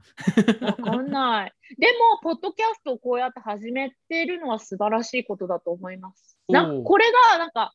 [0.67, 1.53] わかんない。
[1.79, 6.39] でも、ポッドキャストをこうやって始めてるのは素晴らしいことだと思います。
[6.49, 7.75] なこれが、なんか、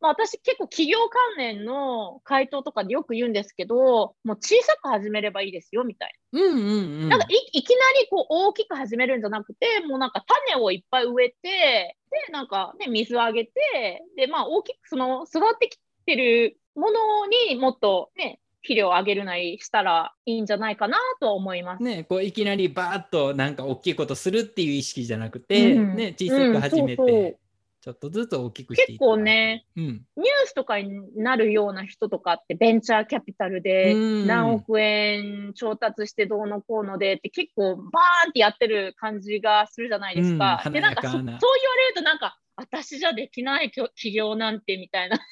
[0.00, 6.60] まあ、私結構企業関連の回答とかでよく言うんですけど、もう小さく始めればいいですよ、みたいうんうんう
[7.06, 7.08] ん。
[7.08, 7.16] な。
[7.16, 11.96] なんかいいきなりこう大きく始めるんじゃなくて、もうなんか種をいっぱい植えて、
[12.26, 21.82] で、なんかね、水をあげて、で、まあ大きくその育ってきてるものにもっとね、肥料をあげるなりしたらいいんじゃないかなとは思います。
[21.82, 25.96] ね、こういきなりバーッとなんか大きいことするっていう意識じゃなくて、うん。
[25.96, 27.36] ね、小さく始めて、うんそうそう。
[27.84, 30.02] ちょっとずつ大きくしてい結構、ね、うん、ニュー
[30.46, 34.26] スとかになるような人とかってベンチャーキャピタルでうん。
[34.26, 40.62] 何億円調達してどうのこうのでって結構バーンってやってる感じがするじゃないですか。
[40.64, 45.24] うんでなんかそそう言われるとなんか私じゃできないきょ企業なんてみたいな か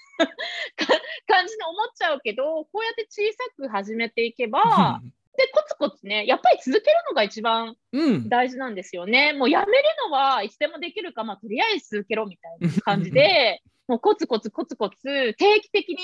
[1.27, 5.01] 感じで思っちゃうけどこうやって小さく始めていけば
[5.37, 9.35] でコツコツねやっぱり続けるのが一番うん、大事なんですよね。
[9.35, 15.97] もうやめるのはいつでもできるか、まあ、とりあえず続けろみたいな感じで、もうコツコツコツコツ定期的に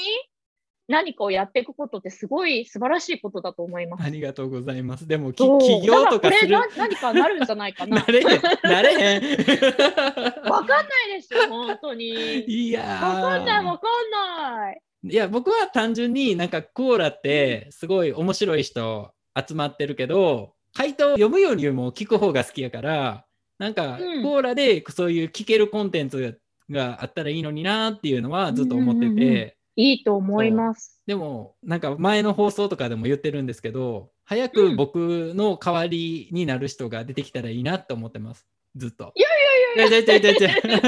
[0.88, 4.04] 何かをやっていくことってすごい素晴らしいことだと思います。
[4.04, 5.06] ありがとうございます。
[5.06, 7.98] でも、き起業とかするこれな何かなるんじゃないかな。
[7.98, 8.26] なれへん、
[8.62, 9.22] なれへん。
[10.50, 12.44] わかんないですよ、本当に。
[12.46, 14.80] いやわかんない、ーわかんない。
[15.04, 19.12] いや僕は単純になんかコーラってすごい面白い人
[19.48, 23.24] 集まってるけど回答を読むよりも聞く方が好きやから
[23.58, 31.00] なんかうんコーラでそういう聞けるコンテンツがあったらいいのになっていうのはずっと思ってて、いいと思います。
[31.06, 39.12] でもなんか前の放送とかでも言ってるんですけど早く僕の代わりになる人が出てきたらいいなって思ってますずっと。
[39.14, 39.28] いや
[39.76, 40.80] いやいやいやいやいやいやいや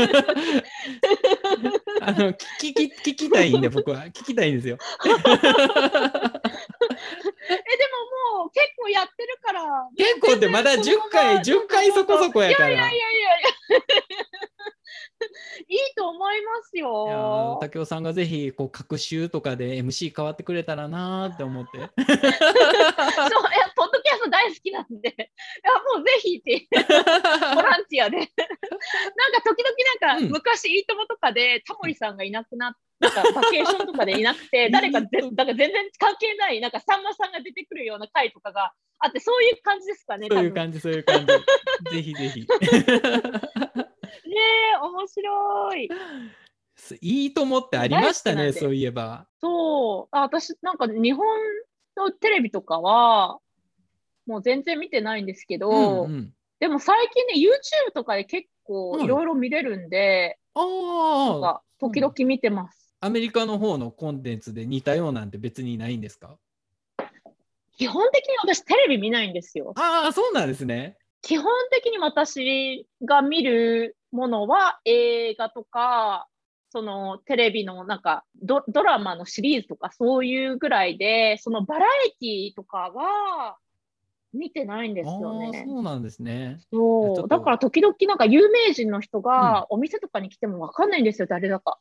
[2.02, 4.76] あの聞き聞きたいんで僕は聞きたいんですよ。
[8.48, 9.62] 結構やってるから。
[9.96, 12.70] 結構ってまだ10回10回そこそこやから。
[12.70, 13.80] いやいやいやいや。
[15.68, 17.58] いいと思いますよ。
[17.60, 21.78] 竹雄さんがぜひこう各週とかで MC 変わってくれたらなーって思って。
[21.78, 21.92] そう、え、
[23.76, 26.66] ポッドキャスト大好きなんで、 いや、もうぜひって、
[27.54, 28.16] ボランティアで。
[28.16, 28.32] なんか
[29.44, 41.26] 時々なんか、うん昔、いいともとかで、タモリさんがいなくなっなんかバケーションとかでいなくて、誰かぜ、だから全然関係ない、なんかさんまさんが出てくるような回とかがあって、そういう感じですかね、そういう感じそういう感じ。
[41.96, 42.40] ぜひぜひ。
[42.40, 42.46] ね
[44.74, 45.88] え、面白い。
[47.00, 49.26] いいと思ってありましたねそういえば。
[49.40, 51.26] そう、あ私、なんか日本
[51.96, 53.38] のテレビとかは、
[54.26, 62.79] もう全然見てないんですけど、うんうん、でも最近ね、YouTube とかで結構はいいろいろ見れるんで、なんああか時々見てます。
[63.02, 66.36] アメリカの方のコンテンツで似たようなんて別にないんですか？
[67.78, 69.72] 基本的に私テレビ見ないんですよ。
[69.76, 70.98] ああそうなんですね。
[71.22, 76.26] 基本的に私が見るものは映画とか、
[76.72, 83.56] そのテレビのなんかドドラマのシリーズとかそういうぐらいで、そのバラエティとかは
[84.34, 85.64] 見てないんですよね。
[85.66, 86.60] そうなんですね。
[86.70, 87.28] そう。
[87.28, 91.78] だから時々なんか有名人の人がお店とかに来てもわかんないんですよ、誰だか。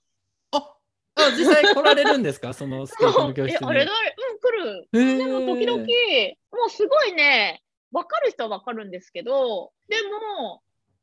[1.32, 2.54] 実際来られるんですか？
[2.54, 3.70] そのスケートの教室え、に。
[3.70, 5.18] あれだ、うん、来る。
[5.18, 7.62] でも時々、もうすごいね、
[7.92, 9.98] わかる人はわかるんですけど、で
[10.38, 10.62] も、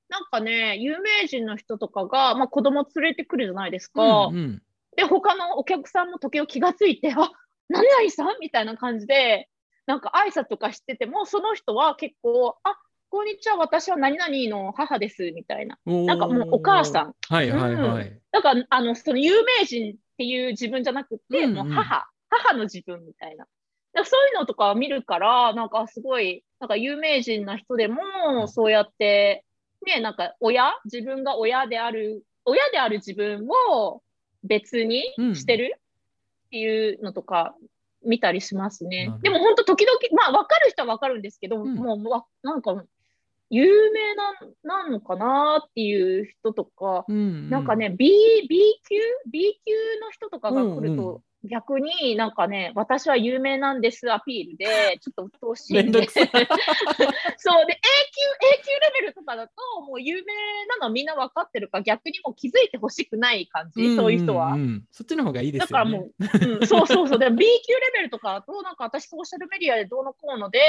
[0.09, 4.27] なんかね、有名人の人とかが、まあ、子供連れてくるじゃないですか。
[4.27, 4.63] うんうん
[4.97, 7.31] で、他のお客さんも時々気がついて、あ
[7.69, 9.49] 何々さんみたいな感じで、
[9.85, 12.79] なんか挨拶とかしてても、その人は結構、あ
[13.11, 15.79] こんにちは、私は何々の母です、みたいな。
[15.85, 17.09] なんかもうお母さん。
[17.09, 17.15] ん。
[17.29, 18.21] はいはいはい。
[18.33, 21.55] だから、あの、その有名人っていう自分じゃなくて、うんうん。
[21.55, 23.47] もう母、母の自分みたいな。
[23.97, 27.95] そういうのとか見るから、なんかすごい、なんか有名人な人でうん。
[27.95, 29.45] も、そうやって、
[29.87, 34.03] ね、なんか親、自分が親である、親である自分を
[34.43, 35.03] 別に
[35.35, 35.77] してる？
[35.77, 37.55] っていうのとか
[38.05, 39.13] 見たりしますね。
[39.23, 41.75] でも本当時々、まあ分かる人は分かるんですけど、うん。
[41.75, 42.75] もうわなんか
[43.51, 44.33] 有名な
[44.85, 48.09] なのかなっていう人とか、うんうんなんかね、B、
[48.49, 48.97] B 級
[49.31, 54.67] ?B 級の人とかが来ると、逆になんかね、私は有名なんですアピールで、
[55.01, 56.07] ちょっと鬱陶しいんで。
[56.09, 56.31] そう、で、A 級、
[58.51, 60.33] A 級レベルとかだと、もう有名
[60.67, 64.55] なのはみんな分かってるから、逆にもう気づいてほしくない感じ、そういう人は。
[64.55, 65.91] んんんそっちの方がいいですよね。
[65.91, 67.19] だからもう、うん、そうそうそう。
[67.19, 70.61] でも B 級レベルとかだと、なんか私ソーシャルメディアでどうのこうので、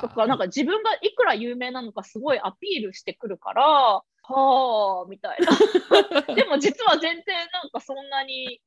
[0.00, 6.34] とか、なんか自分がいくら有名なのかすごいアピールしてくるから、はあ、みたいな。
[6.34, 8.60] でも実は全然なんかそんなに、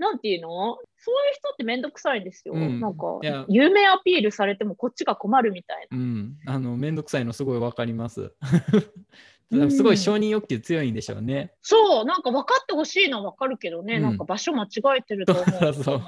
[0.00, 0.78] なんていうの？
[0.96, 2.54] そういう人ってめんどくさいんですよ。
[2.54, 2.80] うん。
[2.80, 5.96] なんか有名アピールされてもこっちが困るみたいな。
[5.96, 8.32] うん、あの、めんどくさいのすごいわかります。
[9.52, 11.52] うんすごい承認欲求強いんでしょうね。
[11.60, 14.02] そう、なんか分かってほしいのは分かるけどね、うん。
[14.02, 15.44] なんか場所間違えてると思
[15.74, 16.00] そう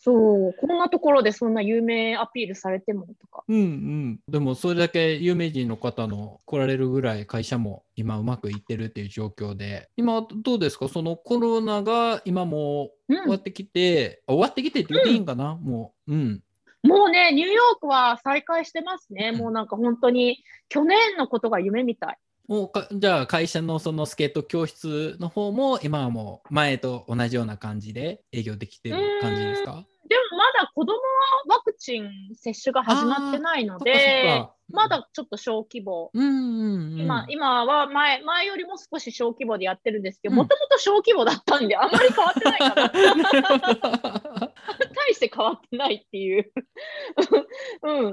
[0.00, 3.42] そうこんなところでそんな有名アピールされてもとか。
[3.48, 4.20] うんうん。
[4.28, 10.88] でも、それだけ有名人の方の来られるぐらい会社も今うまくいってるっていう状況で、今どうですか？
[10.88, 16.12] そのコロナが今もううん終わってきて、あ終わってきてって言っていいんかな、もう。
[16.12, 16.42] うん。
[16.84, 19.32] もうね、ニューヨークは再開してますね。
[19.34, 22.18] うんもうなんか本当に、去年のことが夢みたい。
[22.48, 29.84] もうかじゃあ会社のそのスケート教室の方も今はもう前と同じような感じで営業できてる感じですか？
[30.08, 36.10] でもまだ子供はワクチン接種が始まってないのでか、まだちょっと小規模。
[36.14, 37.00] うんうんうん。
[37.00, 42.88] 今今は前前よりも少し小規模でやってるんですけど、うんもともと小規模だったんで、あんまり変わってないかな。
[43.14, 44.52] なるほど
[44.94, 46.50] 大して変わってないっていう。
[47.84, 47.96] うん。
[47.96, 48.08] うんで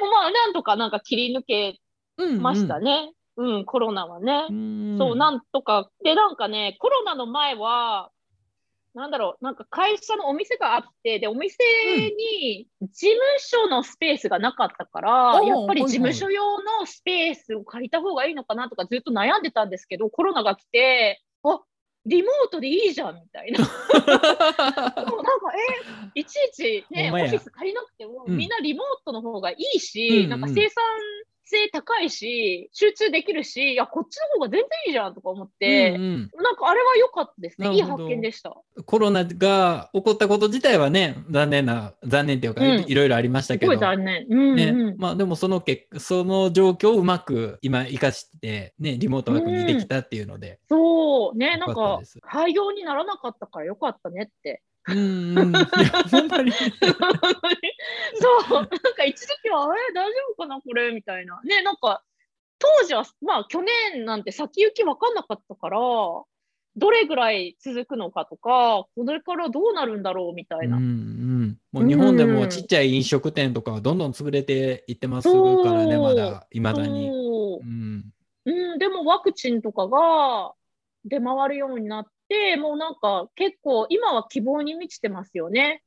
[0.00, 1.78] もまあ、なんとかなんか切り抜け
[2.40, 3.12] ましたね。
[3.36, 4.46] うん、コロナはね。
[4.50, 5.90] うんそう、なんとか。
[6.02, 8.10] で、なんかね、コロナの前は、
[8.96, 11.58] なんだろう、なんか会社のお店があって、で、お店
[12.16, 21.60] に事務所のスペースがなかったから、おーやっぱり事務所用のスペースを借りた方がいいのかなとかずっと悩んでたんですけど、コロナが来て、あ
[22.06, 23.58] リモートでいいじゃんみたいな。
[23.66, 24.32] そうなんか、
[26.14, 30.82] え、いちいちね、オフィス借りなくても、うんみんなリモートの方がいいし、うんうんなんか生産
[31.46, 37.72] 性高いし、集中できるし、いや、こっちの方が全然いいじゃんとか思って、うんうんなんかあれは良かったですね。
[37.72, 38.54] いい発見でした。
[38.84, 44.26] コロナが起こったこと自体はね、残念な、残念っていうか、うんいろいろありましたすごいけど、残念。
[44.28, 44.96] うん、ねうん。
[44.98, 54.62] まあでもその結その状況をうまく今生かして、ね、リモートワークにできたっていうので、そう、ね、なんか廃業にならなかったから良かったねって。
[54.88, 55.54] うんうん、そう、
[58.52, 61.40] なんか一時期は、え、大丈夫かな、これみたいな。
[61.42, 62.02] ね、なんか、
[62.58, 70.76] 当時は、まあ、去年なんて先行き分かんなかったから、どれぐらい続くのかとか、これからどうなるんだろうみたいな。
[70.76, 75.36] うんうん、もう日本でもちっちゃい飲食店とかはどんどん潰れていってますか
[75.72, 77.08] らね、まだ、いまだに。
[77.08, 77.66] そう。
[77.66, 78.04] うん。
[78.44, 80.52] うん、でもワクチンとかが
[81.04, 82.10] 出回るようになって、
[82.58, 85.82] もうなんか結構今は希望に満ちてますよね。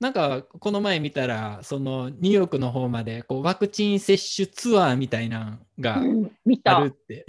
[0.00, 6.00] なんかこの前見たらそのニューヨークの方までこうワクチン接種ツアーみたいなのがあ
[6.64, 6.88] たる。
[6.88, 7.24] って。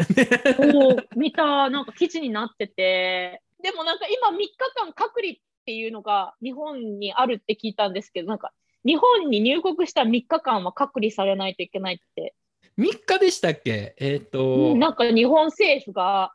[0.57, 3.41] そう見た、なんか記事になってて。
[3.61, 5.35] でもなんか今3日間隔離っ
[5.65, 8.51] ていうのが日本にあるって聞いたんですけど、なんか
[8.83, 12.33] 日本に入国した3日間は隔離されないといけないって。
[12.79, 13.95] 3日でしたっけ？
[13.99, 16.33] えっ、と、うんなんか日本政府が、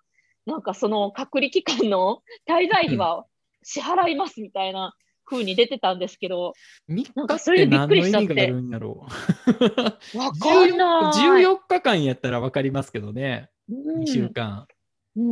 [0.49, 3.27] なんかその隔離期間の 滞在費は
[3.63, 4.95] 支払いますみたいな
[5.27, 6.55] 風に出てたんですけど、
[6.89, 8.39] 3なん日っかそれでびっくりしちゃってかん
[10.79, 11.21] ない。
[11.43, 14.67] 14日間やったら分かりますけどね、うん2週間。
[14.71, 14.79] うん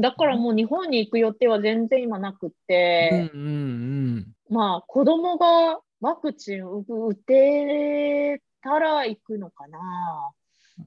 [0.00, 4.26] だからもう日本に行く予定は全然今なくっうんて、うんうん。
[4.50, 9.78] まあ子供がワクチン打てたら行くのかな。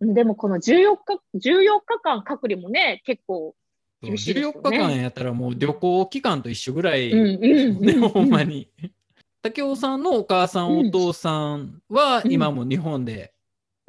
[0.02, 3.56] うんでもこの14日、14日間隔離もね、結構、
[4.02, 8.70] ね14日間やったらもう旅行期間と一緒ぐらい、ね、ほんまに。
[9.42, 13.34] 竹雄さんのお母さん、うんお父さんはうん今も日本で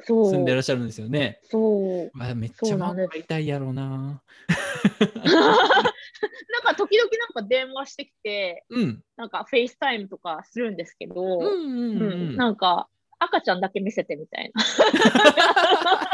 [0.05, 1.39] 住んでらっしゃるんですよね。
[1.43, 2.17] そう。
[2.17, 3.83] わめっちゃそうなんです会いたいやろうな。
[3.83, 4.21] なん
[6.63, 9.03] か時々なんか電話してきて、うん。
[9.17, 12.35] なんか FaceTime とかするんですけど、うんうんううんん。
[12.35, 12.87] なんか
[13.19, 14.63] 赤ちゃんだけ見せてみたいな。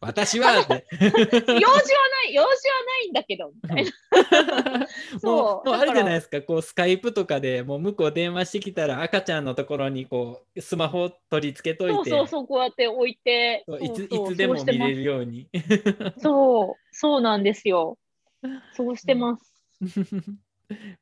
[0.00, 0.86] 私はって。
[1.00, 1.20] 用事は
[1.50, 3.90] ない、用事はないんだけど、みたいな。
[5.22, 15.48] も そうあれじゃないですか、こう Skype とかでもう向こう電話してきたら赤ちゃんのところにこうスマホ取り付けといて、そうそうそう、こうやって置いて、そういつそうそういつでも見れるように。
[16.18, 17.98] そう、そうなんですよ。
[18.74, 19.54] そうしてます。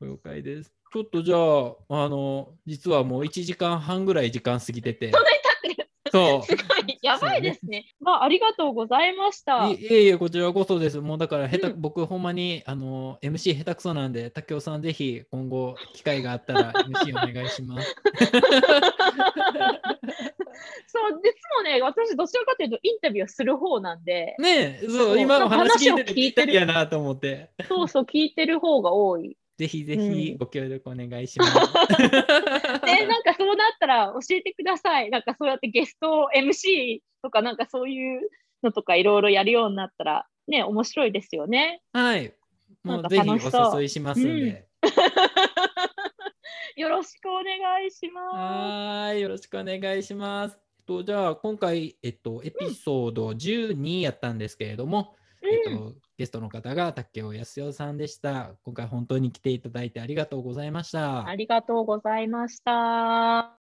[0.01, 0.73] 了解です。
[0.93, 5.11] ちょっとじゃあ、あの、実はもう1時間半ぐらい時間過ぎてて、
[6.11, 6.43] そう。
[6.45, 7.85] すごい、やばいですね。
[7.99, 9.67] まあ、ありがとうございました。
[9.69, 10.99] いいえいえ、こちらこそです。
[10.99, 17.95] もうだから下手、うん僕ほんまにあの MC 下手くそなんで、竹雄さんぜひ今後機会があったら MC お願いします。
[20.87, 29.37] そう、実もね、私、どちらかというとインタビューをする方なんで、ねえ、そ、そうう今お話聞いてるりやなと思って、そうそう、聞いてる方が多い。
[29.61, 31.53] ぜひぜうんひご協力お願いします。
[31.53, 31.59] で、
[33.05, 35.11] なんかそうなったら教えてください。
[35.11, 38.27] なんかそうやってゲスト MC とか、なんかそういう
[38.63, 41.83] のとかいろいろやるようになったら、ね、面白いですよね。
[41.93, 42.33] はい。
[42.83, 43.33] もうぜひお
[43.77, 44.67] 誘いしますんで。
[46.75, 50.59] よろしくお願いしまはーい、よろしくお願いします。
[50.87, 55.15] と、じゃあ、今回、えっと、エピソード12やったんですけれども、す。
[55.15, 55.20] うん
[55.51, 58.55] えっと、ゲストの方が竹尾康代さんでした。
[58.63, 61.27] 今回本当に来ていただいてありがとうございました。
[61.27, 63.60] ありがとうございました。